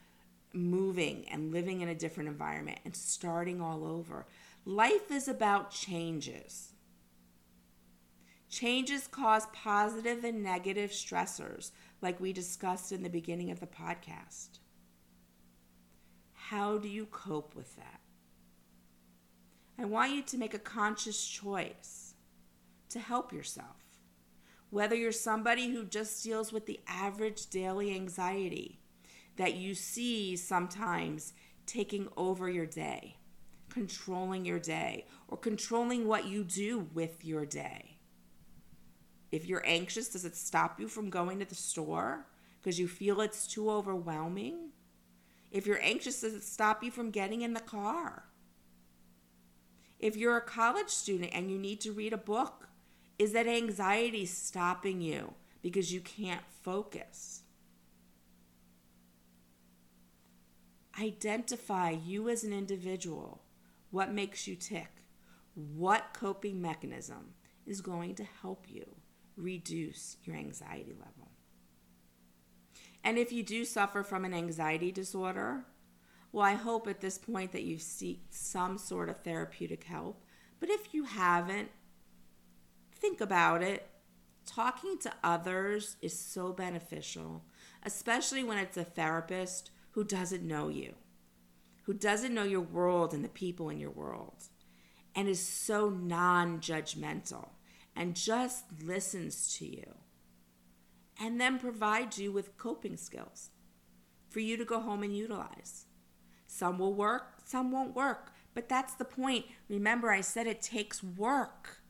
moving 0.54 1.26
and 1.30 1.52
living 1.52 1.82
in 1.82 1.90
a 1.90 1.96
different 1.96 2.30
environment 2.30 2.80
and 2.86 2.96
starting 2.96 3.60
all 3.60 3.86
over. 3.86 4.26
Life 4.64 5.12
is 5.12 5.28
about 5.28 5.70
changes. 5.70 6.72
Changes 8.50 9.08
cause 9.08 9.48
positive 9.54 10.24
and 10.24 10.42
negative 10.42 10.92
stressors, 10.92 11.72
like 12.06 12.20
we 12.20 12.32
discussed 12.32 12.91
in 12.91 13.02
the 13.02 13.10
beginning 13.10 13.50
of 13.50 13.60
the 13.60 13.65
podcast. 13.65 14.60
How 16.34 16.78
do 16.78 16.88
you 16.88 17.08
cope 17.08 17.56
with 17.56 17.76
that? 17.78 18.00
I 19.80 19.86
want 19.86 20.13
you 20.13 20.22
to 20.22 20.38
make 20.38 20.54
a 20.54 20.60
conscious 20.60 21.28
choice 21.28 22.13
to 22.89 23.00
help 23.00 23.34
yourself. 23.34 23.98
Whether 24.70 24.94
you're 24.94 25.12
somebody 25.12 25.72
who 25.72 25.84
just 25.84 26.24
deals 26.24 26.54
with 26.54 26.68
the 26.68 26.80
average 26.88 27.48
daily 27.48 27.96
anxiety 27.96 28.80
that 29.38 29.56
you 29.56 29.74
see 29.74 30.36
sometimes 30.36 31.34
taking 31.65 32.08
over 32.15 32.48
your 32.48 32.68
day, 32.68 33.18
controlling 33.70 34.46
your 34.46 34.60
day, 34.60 35.08
or 35.28 35.39
controlling 35.39 36.08
what 36.08 36.28
you 36.28 36.44
do 36.44 36.88
with 36.94 37.26
your 37.26 37.48
day 37.48 37.95
if 39.32 39.46
you're 39.46 39.66
anxious, 39.66 40.10
does 40.10 40.26
it 40.26 40.36
stop 40.36 40.80
you 40.80 40.88
from 40.88 41.10
going 41.10 41.40
to 41.40 41.46
the 41.46 41.56
store 41.56 42.28
because 42.62 42.80
you 42.80 42.88
feel 42.88 43.22
it's 43.22 43.48
too 43.48 43.70
overwhelming? 43.70 44.70
If 45.52 45.66
you're 45.66 45.82
anxious, 45.82 46.22
does 46.22 46.34
it 46.34 46.44
stop 46.44 46.84
you 46.84 46.92
from 46.92 47.12
getting 47.12 47.42
in 47.42 47.54
the 47.54 47.60
car? 47.60 48.26
If 50.00 50.16
you're 50.18 50.38
a 50.38 50.42
college 50.42 50.90
student 50.90 51.32
and 51.34 51.50
you 51.50 51.58
need 51.58 51.82
to 51.82 51.92
read 51.92 52.14
a 52.14 52.18
book, 52.18 52.70
is 53.18 53.32
that 53.34 53.48
anxiety 53.48 54.26
stopping 54.26 55.02
you 55.02 55.34
because 55.62 55.94
you 55.94 56.02
can't 56.02 56.44
focus? 56.62 57.44
Identify 61.02 61.92
you 61.92 62.30
as 62.30 62.44
an 62.44 62.54
individual. 62.54 63.42
What 63.92 64.14
makes 64.14 64.48
you 64.48 64.56
tick? 64.56 64.90
What 65.54 66.14
coping 66.14 66.62
mechanism 66.62 67.34
is 67.66 67.82
going 67.82 68.16
to 68.16 68.26
help 68.42 68.66
you? 68.70 68.95
Reduce 69.38 70.17
your 70.24 70.36
anxiety 70.36 70.93
level. 70.93 71.32
And 73.04 73.17
if 73.17 73.32
you 73.32 73.43
do 73.43 73.65
suffer 73.65 74.04
from 74.04 74.26
an 74.26 74.34
anxiety 74.34 74.91
disorder, 74.91 75.65
well, 76.32 76.43
I 76.43 76.54
hope 76.54 76.88
at 76.88 77.02
this 77.02 77.17
point 77.17 77.52
that 77.52 77.63
you 77.63 77.78
seek 77.78 78.24
some 78.32 78.78
sort 78.78 79.10
of 79.10 79.21
therapeutic 79.21 79.86
help. 79.86 80.24
But 80.60 80.69
if 80.69 80.93
you 80.93 81.04
haven't, 81.04 81.69
think 82.93 83.21
about 83.21 83.62
it. 83.62 83.88
Talking 84.45 84.98
to 85.00 85.13
others 85.24 85.98
is 86.02 86.17
so 86.17 86.52
beneficial, 86.52 87.45
especially 87.84 88.43
when 88.43 88.58
it's 88.58 88.78
a 88.78 88.84
therapist 88.84 89.71
who 89.91 90.04
doesn't 90.04 90.43
know 90.43 90.69
you, 90.69 90.95
who 91.84 91.93
doesn't 91.93 92.34
know 92.34 92.43
your 92.43 92.62
world 92.62 93.13
and 93.13 93.24
the 93.24 93.30
people 93.30 93.69
in 93.69 93.80
your 93.80 93.91
world, 93.91 94.43
and 95.15 95.28
is 95.28 95.41
so 95.41 95.89
non 95.89 96.60
judgmental 96.60 97.50
and 97.96 98.16
just 98.16 98.66
listens 98.84 99.56
to 99.58 99.66
you 99.66 99.96
and 101.20 101.40
then 101.40 101.60
provides 101.60 102.20
you 102.20 102.32
with 102.32 102.58
coping 102.58 102.98
skills 102.98 103.50
for 104.30 104.40
you 104.40 104.58
to 104.58 104.66
go 104.66 104.82
home 104.82 105.04
and 105.04 105.16
utilize. 105.16 105.86
Some 106.48 106.78
will 106.78 106.94
work, 106.94 107.36
some 107.46 107.72
won't 107.72 107.96
work, 107.96 108.34
but 108.54 108.70
that's 108.70 108.94
the 108.94 109.06
point. 109.06 109.46
Remember, 109.70 110.12
I 110.12 110.22
said 110.22 110.48
it 110.48 110.62
takes 110.62 111.04
work. 111.04 111.82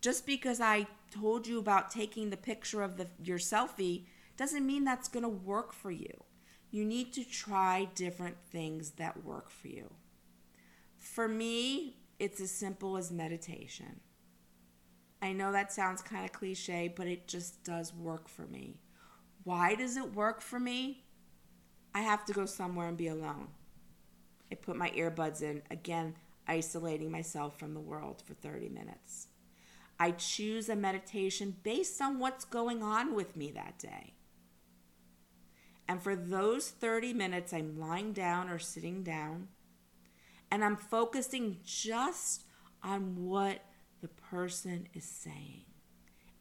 Just 0.00 0.26
because 0.26 0.60
I 0.60 0.86
told 1.10 1.46
you 1.46 1.58
about 1.58 1.90
taking 1.90 2.30
the 2.30 2.36
picture 2.36 2.82
of 2.82 2.96
the, 2.96 3.08
your 3.22 3.38
selfie 3.38 4.04
doesn't 4.36 4.66
mean 4.66 4.84
that's 4.84 5.08
going 5.08 5.24
to 5.24 5.28
work 5.28 5.72
for 5.72 5.90
you. 5.90 6.24
You 6.70 6.84
need 6.84 7.12
to 7.14 7.24
try 7.24 7.88
different 7.94 8.36
things 8.50 8.92
that 8.92 9.24
work 9.24 9.50
for 9.50 9.68
you. 9.68 9.90
For 10.98 11.26
me, 11.26 11.96
it's 12.18 12.40
as 12.40 12.50
simple 12.50 12.96
as 12.96 13.10
meditation. 13.10 14.00
I 15.20 15.32
know 15.32 15.52
that 15.52 15.72
sounds 15.72 16.02
kind 16.02 16.24
of 16.24 16.32
cliche, 16.32 16.92
but 16.94 17.06
it 17.06 17.26
just 17.26 17.64
does 17.64 17.92
work 17.94 18.28
for 18.28 18.46
me. 18.46 18.76
Why 19.44 19.74
does 19.74 19.96
it 19.96 20.14
work 20.14 20.40
for 20.40 20.60
me? 20.60 21.04
I 21.94 22.02
have 22.02 22.24
to 22.26 22.32
go 22.32 22.46
somewhere 22.46 22.88
and 22.88 22.96
be 22.96 23.08
alone. 23.08 23.48
I 24.52 24.54
put 24.54 24.76
my 24.76 24.90
earbuds 24.90 25.42
in, 25.42 25.62
again, 25.70 26.14
isolating 26.46 27.10
myself 27.10 27.58
from 27.58 27.74
the 27.74 27.80
world 27.80 28.22
for 28.24 28.34
30 28.34 28.68
minutes. 28.68 29.28
I 29.98 30.12
choose 30.12 30.68
a 30.68 30.76
meditation 30.76 31.56
based 31.62 32.00
on 32.00 32.18
what's 32.18 32.44
going 32.44 32.82
on 32.82 33.14
with 33.14 33.36
me 33.36 33.50
that 33.52 33.78
day. 33.78 34.14
And 35.88 36.02
for 36.02 36.14
those 36.14 36.68
30 36.68 37.14
minutes, 37.14 37.52
I'm 37.52 37.80
lying 37.80 38.12
down 38.12 38.48
or 38.48 38.58
sitting 38.58 39.02
down, 39.02 39.48
and 40.50 40.62
I'm 40.62 40.76
focusing 40.76 41.58
just 41.64 42.44
on 42.82 43.26
what 43.26 43.60
the 44.00 44.08
person 44.08 44.88
is 44.94 45.04
saying 45.04 45.64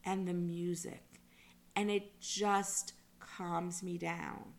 and 0.04 0.28
the 0.28 0.34
music. 0.34 1.04
And 1.76 1.92
it 1.92 2.20
just 2.20 2.94
calms 3.20 3.84
me 3.84 3.98
down. 3.98 4.54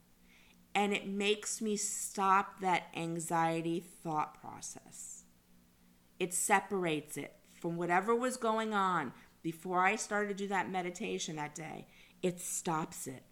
And 0.75 0.93
it 0.93 1.09
makes 1.09 1.61
me 1.61 1.77
stop 1.77 2.61
that 2.61 2.85
anxiety 2.95 3.81
thought 3.81 4.41
process. 4.41 5.25
It 6.21 6.33
separates 6.35 7.17
it 7.17 7.35
from 7.61 7.77
whatever 7.77 8.15
was 8.15 8.37
going 8.37 8.73
on 8.73 9.13
before 9.43 9.85
I 9.85 9.97
started 9.97 10.29
to 10.29 10.45
do 10.45 10.49
that 10.49 10.71
meditation 10.71 11.37
that 11.37 11.55
day. 11.55 11.87
It 12.23 12.41
stops 12.41 13.07
it. 13.07 13.25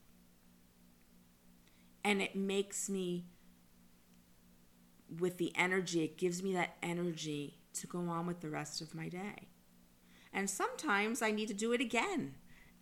And 2.03 2.23
it 2.23 2.35
makes 2.35 2.89
me, 2.89 3.27
with 5.21 5.39
the 5.39 5.53
energy, 5.57 6.03
it 6.05 6.17
gives 6.17 6.43
me 6.43 6.55
that 6.55 6.77
energy 6.83 7.59
to 7.75 7.87
go 7.87 7.99
on 8.09 8.27
with 8.27 8.41
the 8.41 8.49
rest 8.49 8.81
of 8.81 8.95
my 8.95 9.09
day. 9.09 9.49
And 10.33 10.51
sometimes 10.51 11.23
I 11.23 11.31
need 11.31 11.49
to 11.49 11.55
do 11.55 11.73
it 11.73 11.81
again 11.81 12.35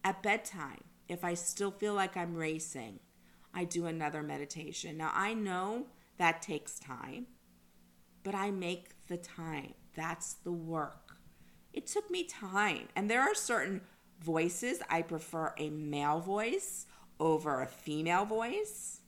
at 0.02 0.22
bedtime. 0.22 0.85
If 1.09 1.24
I 1.24 1.35
still 1.35 1.70
feel 1.70 1.94
like 1.94 2.16
I'm 2.16 2.35
racing, 2.35 3.00
I 3.52 3.64
do 3.64 3.87
another 3.87 4.22
meditation. 4.22 4.96
Now, 4.96 5.12
I 5.14 5.35
know 5.35 5.87
that 6.18 6.42
takes 6.42 6.78
time, 6.78 7.26
but 8.22 8.35
I 8.35 8.50
make 8.50 9.07
the 9.07 9.16
time. 9.16 9.74
That's 9.94 10.35
the 10.35 10.52
work. 10.52 11.16
It 11.72 11.87
took 11.87 12.11
me 12.11 12.24
time. 12.24 12.88
And 12.96 13.11
there 13.11 13.20
are 13.20 13.35
certain 13.35 13.83
voices 14.20 14.80
I 14.88 15.02
prefer 15.02 15.54
a 15.59 15.70
male 15.70 16.20
voice 16.20 16.87
over 17.20 17.61
a 17.61 17.66
female 17.66 18.24
voice. 18.24 19.00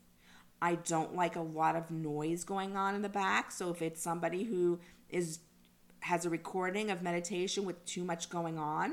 I 0.60 0.76
don't 0.76 1.14
like 1.14 1.36
a 1.36 1.40
lot 1.40 1.76
of 1.76 1.90
noise 1.90 2.44
going 2.44 2.76
on 2.76 2.94
in 2.94 3.02
the 3.02 3.08
back. 3.08 3.50
So 3.50 3.70
if 3.70 3.82
it's 3.82 4.02
somebody 4.02 4.44
who 4.44 4.80
is 5.08 5.40
has 6.06 6.24
a 6.24 6.30
recording 6.30 6.88
of 6.88 7.02
meditation 7.02 7.64
with 7.64 7.84
too 7.84 8.04
much 8.04 8.30
going 8.30 8.58
on. 8.58 8.92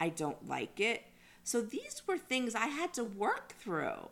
I 0.00 0.08
don't 0.08 0.48
like 0.48 0.80
it. 0.80 1.02
So 1.42 1.60
these 1.60 2.02
were 2.06 2.16
things 2.16 2.54
I 2.54 2.68
had 2.68 2.94
to 2.94 3.04
work 3.04 3.52
through 3.58 4.08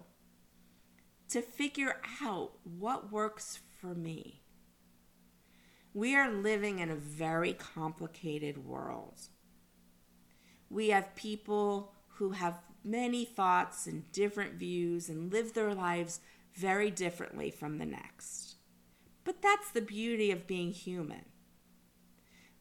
to 1.30 1.40
figure 1.40 1.96
out 2.22 2.52
what 2.62 3.10
works 3.10 3.60
for 3.80 3.94
me. 3.94 4.42
We 5.94 6.14
are 6.14 6.30
living 6.30 6.78
in 6.78 6.90
a 6.90 6.94
very 6.94 7.54
complicated 7.54 8.66
world. 8.66 9.18
We 10.68 10.90
have 10.90 11.16
people 11.16 11.94
who 12.16 12.32
have 12.32 12.60
many 12.84 13.24
thoughts 13.24 13.86
and 13.86 14.12
different 14.12 14.54
views 14.54 15.08
and 15.08 15.32
live 15.32 15.54
their 15.54 15.74
lives 15.74 16.20
very 16.54 16.90
differently 16.90 17.50
from 17.50 17.78
the 17.78 17.86
next. 17.86 18.56
But 19.24 19.40
that's 19.40 19.70
the 19.70 19.80
beauty 19.80 20.30
of 20.30 20.46
being 20.46 20.72
human. 20.72 21.31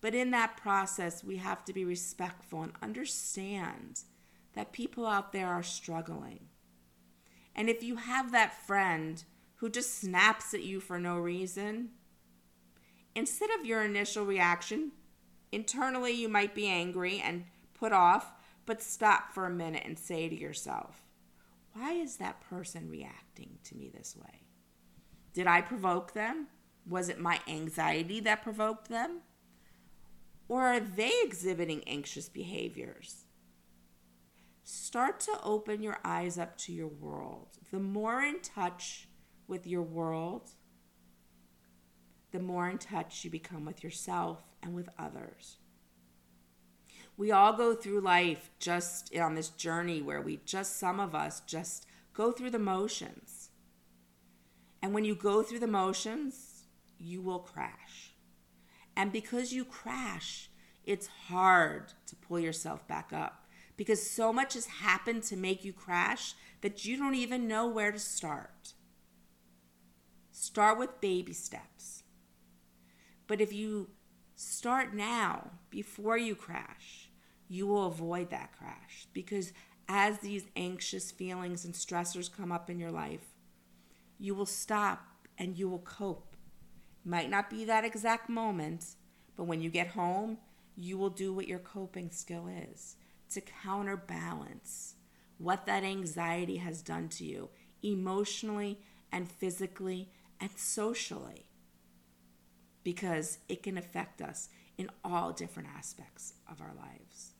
But 0.01 0.15
in 0.15 0.31
that 0.31 0.57
process, 0.57 1.23
we 1.23 1.37
have 1.37 1.63
to 1.65 1.73
be 1.73 1.85
respectful 1.85 2.63
and 2.63 2.73
understand 2.81 4.01
that 4.53 4.73
people 4.73 5.05
out 5.05 5.31
there 5.31 5.47
are 5.47 5.63
struggling. 5.63 6.47
And 7.55 7.69
if 7.69 7.83
you 7.83 7.97
have 7.97 8.31
that 8.31 8.65
friend 8.65 9.23
who 9.57 9.69
just 9.69 9.99
snaps 9.99 10.53
at 10.53 10.63
you 10.63 10.79
for 10.79 10.99
no 10.99 11.17
reason, 11.17 11.89
instead 13.13 13.49
of 13.51 13.65
your 13.65 13.83
initial 13.83 14.25
reaction, 14.25 14.91
internally 15.51 16.13
you 16.13 16.27
might 16.27 16.55
be 16.55 16.67
angry 16.67 17.21
and 17.23 17.45
put 17.73 17.91
off, 17.91 18.33
but 18.65 18.81
stop 18.81 19.33
for 19.33 19.45
a 19.45 19.51
minute 19.51 19.83
and 19.85 19.99
say 19.99 20.27
to 20.29 20.35
yourself, 20.35 21.03
why 21.73 21.93
is 21.93 22.17
that 22.17 22.41
person 22.41 22.89
reacting 22.89 23.59
to 23.65 23.75
me 23.75 23.89
this 23.89 24.15
way? 24.15 24.41
Did 25.33 25.47
I 25.47 25.61
provoke 25.61 26.13
them? 26.13 26.47
Was 26.89 27.09
it 27.09 27.19
my 27.19 27.39
anxiety 27.47 28.19
that 28.21 28.43
provoked 28.43 28.89
them? 28.89 29.21
Or 30.51 30.63
are 30.63 30.81
they 30.81 31.13
exhibiting 31.23 31.81
anxious 31.87 32.27
behaviors? 32.27 33.23
Start 34.65 35.21
to 35.21 35.39
open 35.45 35.81
your 35.81 35.99
eyes 36.03 36.37
up 36.37 36.57
to 36.57 36.73
your 36.73 36.89
world. 36.89 37.47
The 37.71 37.79
more 37.79 38.21
in 38.21 38.41
touch 38.41 39.07
with 39.47 39.65
your 39.65 39.81
world, 39.81 40.49
the 42.33 42.41
more 42.41 42.69
in 42.69 42.79
touch 42.79 43.23
you 43.23 43.31
become 43.31 43.63
with 43.63 43.81
yourself 43.81 44.43
and 44.61 44.73
with 44.73 44.89
others. 44.99 45.55
We 47.15 47.31
all 47.31 47.53
go 47.53 47.73
through 47.73 48.01
life 48.01 48.51
just 48.59 49.15
on 49.15 49.35
this 49.35 49.47
journey 49.47 50.01
where 50.01 50.21
we 50.21 50.41
just, 50.45 50.77
some 50.77 50.99
of 50.99 51.15
us, 51.15 51.39
just 51.47 51.85
go 52.13 52.33
through 52.33 52.49
the 52.49 52.59
motions. 52.59 53.51
And 54.81 54.93
when 54.93 55.05
you 55.05 55.15
go 55.15 55.43
through 55.43 55.59
the 55.59 55.67
motions, 55.67 56.65
you 56.99 57.21
will 57.21 57.39
crash. 57.39 58.10
And 58.95 59.11
because 59.11 59.53
you 59.53 59.65
crash, 59.65 60.49
it's 60.83 61.07
hard 61.27 61.93
to 62.07 62.15
pull 62.15 62.39
yourself 62.39 62.87
back 62.87 63.11
up 63.13 63.47
because 63.77 64.09
so 64.09 64.31
much 64.33 64.53
has 64.53 64.65
happened 64.65 65.23
to 65.23 65.35
make 65.35 65.63
you 65.63 65.73
crash 65.73 66.33
that 66.61 66.85
you 66.85 66.97
don't 66.97 67.15
even 67.15 67.47
know 67.47 67.67
where 67.67 67.91
to 67.91 67.99
start. 67.99 68.73
Start 70.31 70.77
with 70.77 71.01
baby 71.01 71.33
steps. 71.33 72.03
But 73.27 73.41
if 73.41 73.53
you 73.53 73.89
start 74.35 74.93
now 74.93 75.51
before 75.69 76.17
you 76.17 76.35
crash, 76.35 77.09
you 77.47 77.67
will 77.67 77.87
avoid 77.87 78.29
that 78.29 78.51
crash 78.57 79.07
because 79.13 79.53
as 79.87 80.19
these 80.19 80.45
anxious 80.55 81.11
feelings 81.11 81.65
and 81.65 81.73
stressors 81.73 82.31
come 82.31 82.51
up 82.51 82.69
in 82.69 82.79
your 82.79 82.91
life, 82.91 83.35
you 84.17 84.33
will 84.33 84.45
stop 84.45 85.05
and 85.37 85.57
you 85.57 85.69
will 85.69 85.79
cope. 85.79 86.30
Might 87.03 87.29
not 87.29 87.49
be 87.49 87.65
that 87.65 87.85
exact 87.85 88.29
moment, 88.29 88.95
but 89.35 89.45
when 89.45 89.61
you 89.61 89.69
get 89.69 89.87
home, 89.87 90.37
you 90.75 90.97
will 90.97 91.09
do 91.09 91.33
what 91.33 91.47
your 91.47 91.59
coping 91.59 92.11
skill 92.11 92.47
is 92.47 92.95
to 93.31 93.41
counterbalance 93.41 94.95
what 95.37 95.65
that 95.65 95.83
anxiety 95.83 96.57
has 96.57 96.81
done 96.81 97.09
to 97.09 97.25
you 97.25 97.49
emotionally 97.81 98.79
and 99.11 99.29
physically 99.29 100.09
and 100.39 100.51
socially 100.55 101.45
because 102.83 103.39
it 103.49 103.63
can 103.63 103.77
affect 103.77 104.21
us 104.21 104.49
in 104.77 104.89
all 105.03 105.31
different 105.31 105.69
aspects 105.75 106.33
of 106.49 106.61
our 106.61 106.73
lives. 106.75 107.33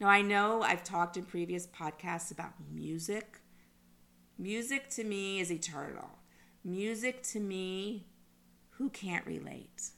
Now, 0.00 0.08
I 0.08 0.22
know 0.22 0.62
I've 0.62 0.84
talked 0.84 1.16
in 1.16 1.24
previous 1.24 1.66
podcasts 1.66 2.30
about 2.30 2.52
music. 2.72 3.40
Music 4.38 4.88
to 4.90 5.04
me 5.04 5.40
is 5.40 5.50
eternal. 5.50 6.10
Music 6.64 7.22
to 7.24 7.40
me, 7.40 8.06
who 8.78 8.88
can't 8.90 9.26
relate? 9.26 9.90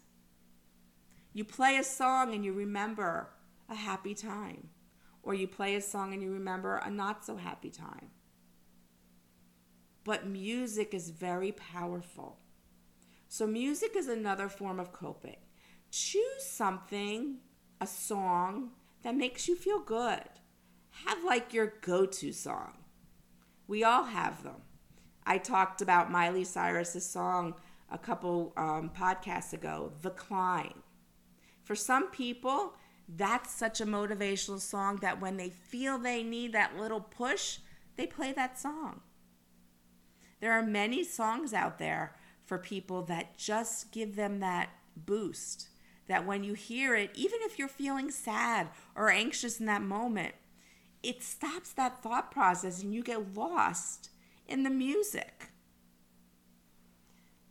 You 1.32 1.44
play 1.44 1.76
a 1.76 1.84
song 1.84 2.34
and 2.34 2.44
you 2.44 2.52
remember 2.52 3.28
a 3.68 3.74
happy 3.74 4.14
time, 4.14 4.68
or 5.22 5.34
you 5.34 5.46
play 5.46 5.74
a 5.74 5.80
song 5.80 6.12
and 6.12 6.22
you 6.22 6.32
remember 6.32 6.76
a 6.76 6.90
not 6.90 7.24
so 7.24 7.36
happy 7.36 7.70
time. 7.70 8.10
But 10.02 10.26
music 10.26 10.94
is 10.94 11.10
very 11.10 11.52
powerful. 11.52 12.38
So, 13.28 13.46
music 13.46 13.94
is 13.94 14.08
another 14.08 14.48
form 14.48 14.80
of 14.80 14.92
coping. 14.92 15.36
Choose 15.90 16.42
something, 16.42 17.36
a 17.80 17.86
song, 17.86 18.70
that 19.02 19.14
makes 19.14 19.46
you 19.46 19.56
feel 19.56 19.78
good. 19.78 20.24
Have 21.06 21.22
like 21.22 21.52
your 21.52 21.74
go 21.82 22.06
to 22.06 22.32
song. 22.32 22.78
We 23.68 23.84
all 23.84 24.04
have 24.04 24.42
them. 24.42 24.62
I 25.24 25.38
talked 25.38 25.80
about 25.80 26.10
Miley 26.10 26.44
Cyrus's 26.44 27.06
song 27.06 27.54
a 27.90 27.98
couple 27.98 28.52
um, 28.56 28.90
podcasts 28.96 29.52
ago, 29.52 29.92
The 30.02 30.10
Climb. 30.10 30.82
For 31.64 31.74
some 31.74 32.10
people, 32.10 32.74
that's 33.08 33.52
such 33.52 33.80
a 33.80 33.86
motivational 33.86 34.60
song 34.60 34.96
that 35.02 35.20
when 35.20 35.36
they 35.36 35.50
feel 35.50 35.98
they 35.98 36.22
need 36.22 36.52
that 36.52 36.78
little 36.78 37.00
push, 37.00 37.58
they 37.96 38.06
play 38.06 38.32
that 38.32 38.58
song. 38.58 39.00
There 40.40 40.52
are 40.52 40.62
many 40.62 41.04
songs 41.04 41.52
out 41.52 41.78
there 41.78 42.16
for 42.44 42.58
people 42.58 43.02
that 43.02 43.36
just 43.36 43.92
give 43.92 44.16
them 44.16 44.40
that 44.40 44.70
boost. 44.96 45.68
That 46.08 46.26
when 46.26 46.42
you 46.42 46.54
hear 46.54 46.96
it, 46.96 47.10
even 47.14 47.38
if 47.42 47.58
you're 47.58 47.68
feeling 47.68 48.10
sad 48.10 48.68
or 48.96 49.10
anxious 49.10 49.60
in 49.60 49.66
that 49.66 49.82
moment, 49.82 50.34
it 51.02 51.22
stops 51.22 51.72
that 51.74 52.02
thought 52.02 52.30
process 52.30 52.82
and 52.82 52.92
you 52.92 53.02
get 53.02 53.34
lost 53.34 54.10
in 54.48 54.64
the 54.64 54.70
music. 54.70 55.49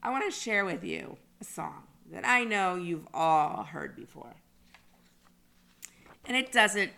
I 0.02 0.12
want 0.12 0.26
to 0.26 0.40
share 0.40 0.66
with 0.66 0.84
you 0.84 1.18
a 1.42 1.44
song 1.44 1.84
that 2.12 2.26
I 2.26 2.44
know 2.44 2.76
you've 2.76 3.08
all 3.14 3.64
heard 3.64 3.96
before. 3.96 4.36
And 6.26 6.38
it 6.38 6.52
doesn't 6.52 6.92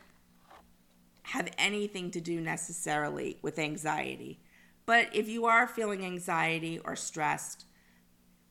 have 1.23 1.49
anything 1.57 2.11
to 2.11 2.21
do 2.21 2.41
necessarily 2.41 3.37
with 3.41 3.57
anxiety. 3.57 4.39
But 4.85 5.07
if 5.13 5.27
you 5.27 5.45
are 5.45 5.67
feeling 5.67 6.05
anxiety 6.05 6.79
or 6.79 6.95
stressed, 6.95 7.65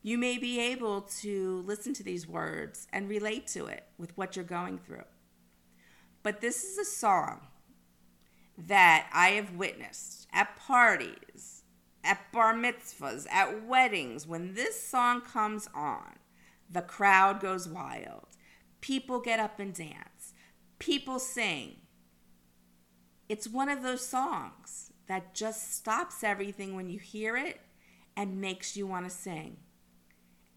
you 0.01 0.17
may 0.17 0.37
be 0.37 0.59
able 0.59 1.01
to 1.21 1.63
listen 1.65 1.93
to 1.93 2.03
these 2.03 2.27
words 2.27 2.87
and 2.91 3.07
relate 3.07 3.47
to 3.47 3.67
it 3.67 3.85
with 3.97 4.17
what 4.17 4.35
you're 4.35 4.43
going 4.43 4.79
through. 4.79 5.03
But 6.23 6.41
this 6.41 6.63
is 6.63 6.77
a 6.77 6.85
song 6.85 7.41
that 8.57 9.07
I 9.13 9.29
have 9.31 9.55
witnessed 9.55 10.27
at 10.33 10.55
parties, 10.57 11.60
at 12.03 12.31
bar 12.31 12.53
mitzvahs, 12.53 13.27
at 13.31 13.65
weddings. 13.65 14.27
When 14.27 14.53
this 14.53 14.81
song 14.81 15.21
comes 15.21 15.67
on, 15.73 16.15
the 16.69 16.81
crowd 16.81 17.39
goes 17.39 17.67
wild. 17.67 18.27
People 18.79 19.19
get 19.19 19.39
up 19.39 19.59
and 19.59 19.73
dance. 19.73 20.33
People 20.79 21.19
sing. 21.19 21.77
It's 23.29 23.47
one 23.47 23.69
of 23.69 23.83
those 23.83 24.05
songs 24.05 24.91
that 25.07 25.35
just 25.35 25.75
stops 25.75 26.23
everything 26.23 26.75
when 26.75 26.89
you 26.89 26.99
hear 26.99 27.37
it 27.37 27.61
and 28.15 28.41
makes 28.41 28.75
you 28.75 28.87
want 28.87 29.05
to 29.05 29.11
sing. 29.11 29.57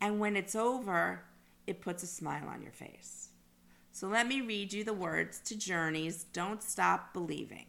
And 0.00 0.18
when 0.18 0.36
it's 0.36 0.54
over, 0.54 1.24
it 1.66 1.80
puts 1.80 2.02
a 2.02 2.06
smile 2.06 2.48
on 2.48 2.62
your 2.62 2.72
face. 2.72 3.28
So 3.92 4.08
let 4.08 4.26
me 4.26 4.40
read 4.40 4.72
you 4.72 4.84
the 4.84 4.92
words 4.92 5.40
to 5.46 5.56
Journey's 5.56 6.24
Don't 6.24 6.62
Stop 6.62 7.12
Believing. 7.12 7.66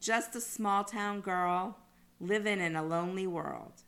Just 0.00 0.36
a 0.36 0.40
small 0.40 0.84
town 0.84 1.20
girl 1.20 1.78
living 2.20 2.60
in 2.60 2.76
a 2.76 2.82
lonely 2.82 3.26
world. 3.26 3.82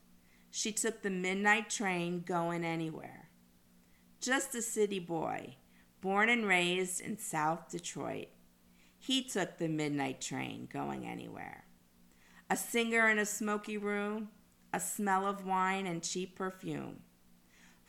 She 0.50 0.72
took 0.72 1.02
the 1.02 1.10
midnight 1.10 1.70
train 1.70 2.22
going 2.26 2.64
anywhere. 2.64 3.28
Just 4.20 4.54
a 4.54 4.62
city 4.62 4.98
boy, 4.98 5.56
born 6.00 6.28
and 6.28 6.46
raised 6.46 7.00
in 7.00 7.18
South 7.18 7.70
Detroit. 7.70 8.28
He 8.98 9.22
took 9.22 9.58
the 9.58 9.68
midnight 9.68 10.20
train 10.20 10.68
going 10.72 11.06
anywhere. 11.06 11.64
A 12.48 12.56
singer 12.56 13.08
in 13.08 13.18
a 13.18 13.26
smoky 13.26 13.76
room, 13.76 14.28
a 14.72 14.80
smell 14.80 15.26
of 15.26 15.46
wine 15.46 15.86
and 15.86 16.02
cheap 16.02 16.36
perfume. 16.36 17.00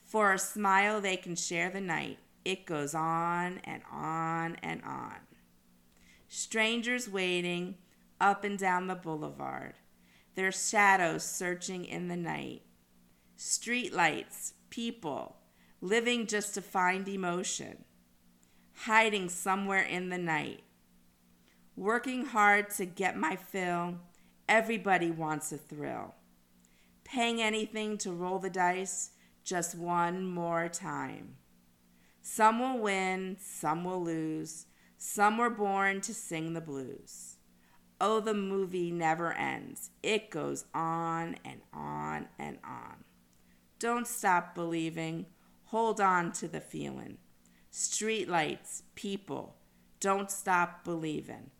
For 0.05 0.33
a 0.33 0.39
smile, 0.39 1.01
they 1.01 1.17
can 1.17 1.35
share 1.35 1.69
the 1.69 1.81
night. 1.81 2.19
It 2.43 2.65
goes 2.65 2.93
on 2.93 3.59
and 3.63 3.81
on 3.91 4.57
and 4.61 4.81
on. 4.83 5.15
Strangers 6.27 7.09
waiting 7.09 7.75
up 8.19 8.43
and 8.43 8.57
down 8.57 8.87
the 8.87 8.95
boulevard 8.95 9.75
their 10.35 10.51
shadows 10.51 11.23
searching 11.23 11.85
in 11.85 12.07
the 12.07 12.15
night. 12.15 12.63
Streetlights, 13.37 14.53
people, 14.69 15.37
living 15.81 16.27
just 16.27 16.53
to 16.53 16.61
find 16.61 17.07
emotion, 17.07 17.83
hiding 18.73 19.29
somewhere 19.29 19.81
in 19.81 20.09
the 20.09 20.17
night. 20.17 20.63
Working 21.75 22.25
hard 22.25 22.69
to 22.71 22.85
get 22.85 23.17
my 23.17 23.35
fill, 23.35 23.95
everybody 24.47 25.11
wants 25.11 25.51
a 25.51 25.57
thrill. 25.57 26.15
Paying 27.03 27.41
anything 27.41 27.97
to 27.99 28.11
roll 28.11 28.39
the 28.39 28.49
dice 28.49 29.11
just 29.43 29.75
one 29.75 30.25
more 30.25 30.69
time. 30.69 31.35
Some 32.21 32.59
will 32.59 32.79
win, 32.79 33.37
some 33.39 33.83
will 33.83 34.01
lose, 34.01 34.67
some 34.97 35.37
were 35.37 35.49
born 35.49 35.99
to 36.01 36.13
sing 36.13 36.53
the 36.53 36.61
blues. 36.61 37.32
Oh, 38.05 38.19
the 38.19 38.33
movie 38.33 38.91
never 38.91 39.31
ends. 39.31 39.91
It 40.03 40.29
goes 40.29 40.65
on 40.73 41.37
and 41.45 41.61
on 41.73 42.27
and 42.37 42.57
on. 42.61 43.05
Don't 43.79 44.05
stop 44.05 44.53
believing. 44.53 45.27
Hold 45.67 46.01
on 46.01 46.33
to 46.33 46.49
the 46.49 46.59
feeling. 46.59 47.17
Streetlights, 47.71 48.81
people, 48.95 49.55
don't 50.01 50.29
stop 50.29 50.83
believing. 50.83 51.51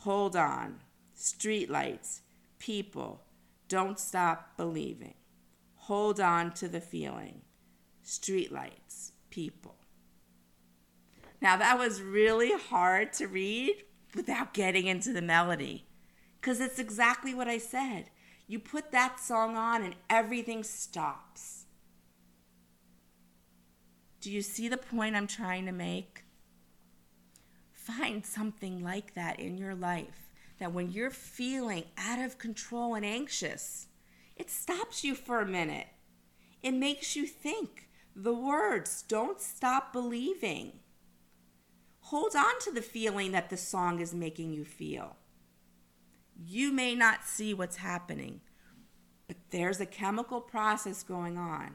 Hold 0.00 0.36
on. 0.36 0.80
Streetlights, 1.16 2.20
people, 2.58 3.22
don't 3.66 3.98
stop 3.98 4.54
believing. 4.58 5.14
Hold 5.76 6.20
on 6.20 6.52
to 6.56 6.68
the 6.68 6.82
feeling. 6.82 7.40
Streetlights, 8.04 9.12
people. 9.30 9.76
Now, 11.40 11.56
that 11.56 11.78
was 11.78 12.02
really 12.02 12.52
hard 12.52 13.14
to 13.14 13.28
read 13.28 13.76
without 14.14 14.52
getting 14.52 14.86
into 14.86 15.14
the 15.14 15.22
melody 15.22 15.85
because 16.46 16.60
it's 16.60 16.78
exactly 16.78 17.34
what 17.34 17.48
I 17.48 17.58
said. 17.58 18.04
You 18.46 18.60
put 18.60 18.92
that 18.92 19.18
song 19.18 19.56
on 19.56 19.82
and 19.82 19.96
everything 20.08 20.62
stops. 20.62 21.64
Do 24.20 24.30
you 24.30 24.42
see 24.42 24.68
the 24.68 24.76
point 24.76 25.16
I'm 25.16 25.26
trying 25.26 25.66
to 25.66 25.72
make? 25.72 26.22
Find 27.72 28.24
something 28.24 28.80
like 28.80 29.14
that 29.14 29.40
in 29.40 29.58
your 29.58 29.74
life 29.74 30.30
that 30.60 30.72
when 30.72 30.92
you're 30.92 31.10
feeling 31.10 31.82
out 31.98 32.20
of 32.20 32.38
control 32.38 32.94
and 32.94 33.04
anxious, 33.04 33.88
it 34.36 34.48
stops 34.48 35.02
you 35.02 35.16
for 35.16 35.40
a 35.40 35.46
minute. 35.48 35.88
It 36.62 36.74
makes 36.74 37.16
you 37.16 37.26
think. 37.26 37.88
The 38.14 38.32
words, 38.32 39.02
don't 39.02 39.40
stop 39.40 39.92
believing. 39.92 40.74
Hold 42.02 42.36
on 42.36 42.60
to 42.60 42.70
the 42.70 42.82
feeling 42.82 43.32
that 43.32 43.50
the 43.50 43.56
song 43.56 43.98
is 44.00 44.14
making 44.14 44.52
you 44.52 44.64
feel. 44.64 45.16
You 46.48 46.70
may 46.70 46.94
not 46.94 47.26
see 47.26 47.54
what's 47.54 47.78
happening, 47.78 48.40
but 49.26 49.36
there's 49.50 49.80
a 49.80 49.86
chemical 49.86 50.40
process 50.40 51.02
going 51.02 51.36
on, 51.36 51.74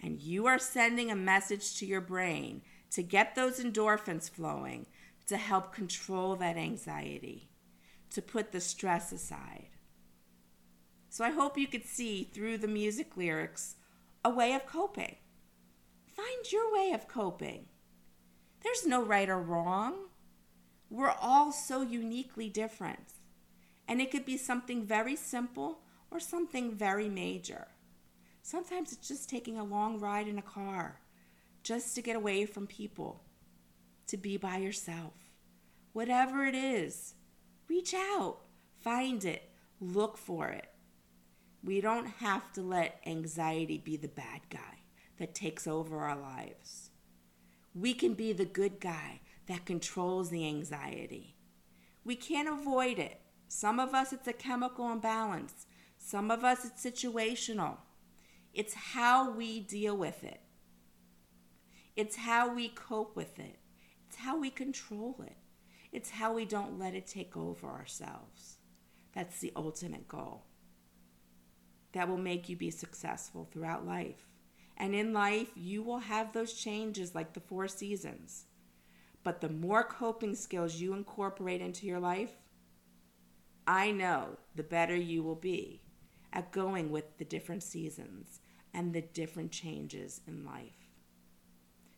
and 0.00 0.20
you 0.20 0.46
are 0.46 0.60
sending 0.60 1.10
a 1.10 1.16
message 1.16 1.76
to 1.78 1.86
your 1.86 2.00
brain 2.00 2.62
to 2.92 3.02
get 3.02 3.34
those 3.34 3.58
endorphins 3.58 4.30
flowing 4.30 4.86
to 5.26 5.36
help 5.36 5.74
control 5.74 6.36
that 6.36 6.56
anxiety, 6.56 7.50
to 8.10 8.22
put 8.22 8.52
the 8.52 8.60
stress 8.60 9.10
aside. 9.10 9.70
So 11.08 11.24
I 11.24 11.30
hope 11.30 11.58
you 11.58 11.66
could 11.66 11.84
see 11.84 12.22
through 12.22 12.58
the 12.58 12.68
music 12.68 13.16
lyrics 13.16 13.74
a 14.24 14.30
way 14.30 14.54
of 14.54 14.66
coping. 14.66 15.16
Find 16.14 16.52
your 16.52 16.72
way 16.72 16.92
of 16.92 17.08
coping. 17.08 17.66
There's 18.62 18.86
no 18.86 19.02
right 19.02 19.28
or 19.28 19.42
wrong. 19.42 19.94
We're 20.90 21.10
all 21.10 21.50
so 21.50 21.82
uniquely 21.82 22.48
different. 22.48 23.14
And 23.88 24.00
it 24.00 24.10
could 24.10 24.24
be 24.24 24.36
something 24.36 24.84
very 24.84 25.16
simple 25.16 25.80
or 26.10 26.20
something 26.20 26.72
very 26.72 27.08
major. 27.08 27.68
Sometimes 28.42 28.92
it's 28.92 29.08
just 29.08 29.30
taking 29.30 29.58
a 29.58 29.64
long 29.64 29.98
ride 29.98 30.28
in 30.28 30.38
a 30.38 30.42
car 30.42 31.00
just 31.62 31.94
to 31.94 32.02
get 32.02 32.16
away 32.16 32.44
from 32.44 32.66
people, 32.66 33.22
to 34.08 34.16
be 34.16 34.36
by 34.36 34.56
yourself. 34.56 35.14
Whatever 35.92 36.44
it 36.44 36.54
is, 36.54 37.14
reach 37.68 37.94
out, 37.94 38.38
find 38.80 39.24
it, 39.24 39.48
look 39.80 40.18
for 40.18 40.48
it. 40.48 40.68
We 41.64 41.80
don't 41.80 42.06
have 42.06 42.52
to 42.54 42.62
let 42.62 43.00
anxiety 43.06 43.78
be 43.78 43.96
the 43.96 44.08
bad 44.08 44.40
guy 44.50 44.82
that 45.18 45.34
takes 45.34 45.66
over 45.66 46.00
our 46.00 46.18
lives. 46.18 46.90
We 47.74 47.94
can 47.94 48.14
be 48.14 48.32
the 48.32 48.44
good 48.44 48.80
guy 48.80 49.20
that 49.46 49.64
controls 49.64 50.30
the 50.30 50.46
anxiety. 50.46 51.36
We 52.04 52.16
can't 52.16 52.48
avoid 52.48 52.98
it. 52.98 53.21
Some 53.54 53.78
of 53.78 53.92
us, 53.92 54.14
it's 54.14 54.26
a 54.26 54.32
chemical 54.32 54.90
imbalance. 54.90 55.66
Some 55.98 56.30
of 56.30 56.42
us, 56.42 56.64
it's 56.64 56.82
situational. 56.82 57.76
It's 58.54 58.72
how 58.72 59.30
we 59.30 59.60
deal 59.60 59.94
with 59.94 60.24
it, 60.24 60.40
it's 61.94 62.16
how 62.16 62.54
we 62.54 62.70
cope 62.70 63.14
with 63.14 63.38
it, 63.38 63.58
it's 64.06 64.16
how 64.16 64.38
we 64.38 64.48
control 64.48 65.22
it, 65.26 65.36
it's 65.92 66.08
how 66.08 66.32
we 66.32 66.46
don't 66.46 66.78
let 66.78 66.94
it 66.94 67.06
take 67.06 67.36
over 67.36 67.68
ourselves. 67.68 68.56
That's 69.14 69.40
the 69.40 69.52
ultimate 69.54 70.08
goal 70.08 70.44
that 71.92 72.08
will 72.08 72.16
make 72.16 72.48
you 72.48 72.56
be 72.56 72.70
successful 72.70 73.48
throughout 73.52 73.86
life. 73.86 74.28
And 74.78 74.94
in 74.94 75.12
life, 75.12 75.50
you 75.54 75.82
will 75.82 75.98
have 75.98 76.32
those 76.32 76.54
changes 76.54 77.14
like 77.14 77.34
the 77.34 77.40
four 77.40 77.68
seasons. 77.68 78.46
But 79.22 79.42
the 79.42 79.50
more 79.50 79.84
coping 79.84 80.34
skills 80.34 80.76
you 80.76 80.94
incorporate 80.94 81.60
into 81.60 81.86
your 81.86 82.00
life, 82.00 82.32
I 83.72 83.90
know 83.90 84.36
the 84.54 84.62
better 84.62 84.94
you 84.94 85.22
will 85.22 85.34
be 85.34 85.80
at 86.30 86.52
going 86.52 86.90
with 86.90 87.16
the 87.16 87.24
different 87.24 87.62
seasons 87.62 88.38
and 88.74 88.92
the 88.92 89.00
different 89.00 89.50
changes 89.50 90.20
in 90.26 90.44
life. 90.44 90.90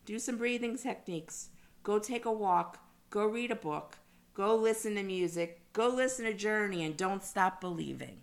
Do 0.06 0.20
some 0.20 0.36
breathing 0.36 0.78
techniques. 0.78 1.48
Go 1.82 1.98
take 1.98 2.26
a 2.26 2.32
walk. 2.32 2.78
Go 3.10 3.26
read 3.26 3.50
a 3.50 3.56
book. 3.56 3.98
Go 4.34 4.54
listen 4.54 4.94
to 4.94 5.02
music. 5.02 5.72
Go 5.72 5.88
listen 5.88 6.26
to 6.26 6.32
Journey 6.32 6.84
and 6.84 6.96
don't 6.96 7.24
stop 7.24 7.60
believing. 7.60 8.18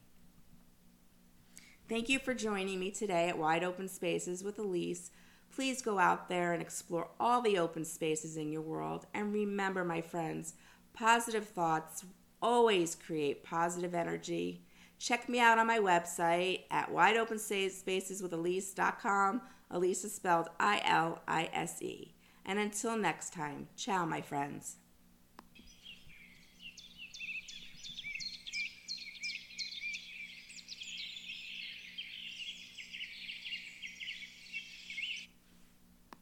Thank 1.89 2.07
you 2.07 2.19
for 2.19 2.33
joining 2.33 2.79
me 2.79 2.89
today 2.89 3.27
at 3.27 3.37
Wide 3.37 3.65
Open 3.65 3.89
Spaces 3.89 4.45
with 4.45 4.59
Ilise. 4.59 5.09
Please 5.53 5.81
go 5.81 5.99
out 5.99 6.29
there 6.29 6.53
and 6.53 6.61
explore 6.61 7.09
all 7.19 7.41
the 7.41 7.57
open 7.57 7.83
spaces 7.83 8.37
in 8.37 8.53
your 8.53 8.61
world. 8.61 9.07
And 9.13 9.33
remember, 9.33 9.83
my 9.83 9.99
friends, 9.99 10.53
positive 10.93 11.49
thoughts 11.49 12.05
always 12.41 12.95
create 12.95 13.43
positive 13.43 13.93
energy. 13.93 14.63
Check 14.99 15.29
me 15.29 15.39
out 15.39 15.57
on 15.57 15.67
my 15.67 15.79
website 15.79 16.63
at 16.69 16.91
wideopenspaceswithilise.com. 16.91 19.41
Ilise 19.71 20.03
is 20.05 20.13
spelled 20.13 20.49
I 20.59 20.81
L 20.85 21.21
I 21.27 21.49
S 21.53 21.81
E. 21.81 22.13
And 22.45 22.59
until 22.59 22.95
next 22.97 23.33
time, 23.33 23.67
ciao, 23.75 24.05
my 24.05 24.21
friends. 24.21 24.77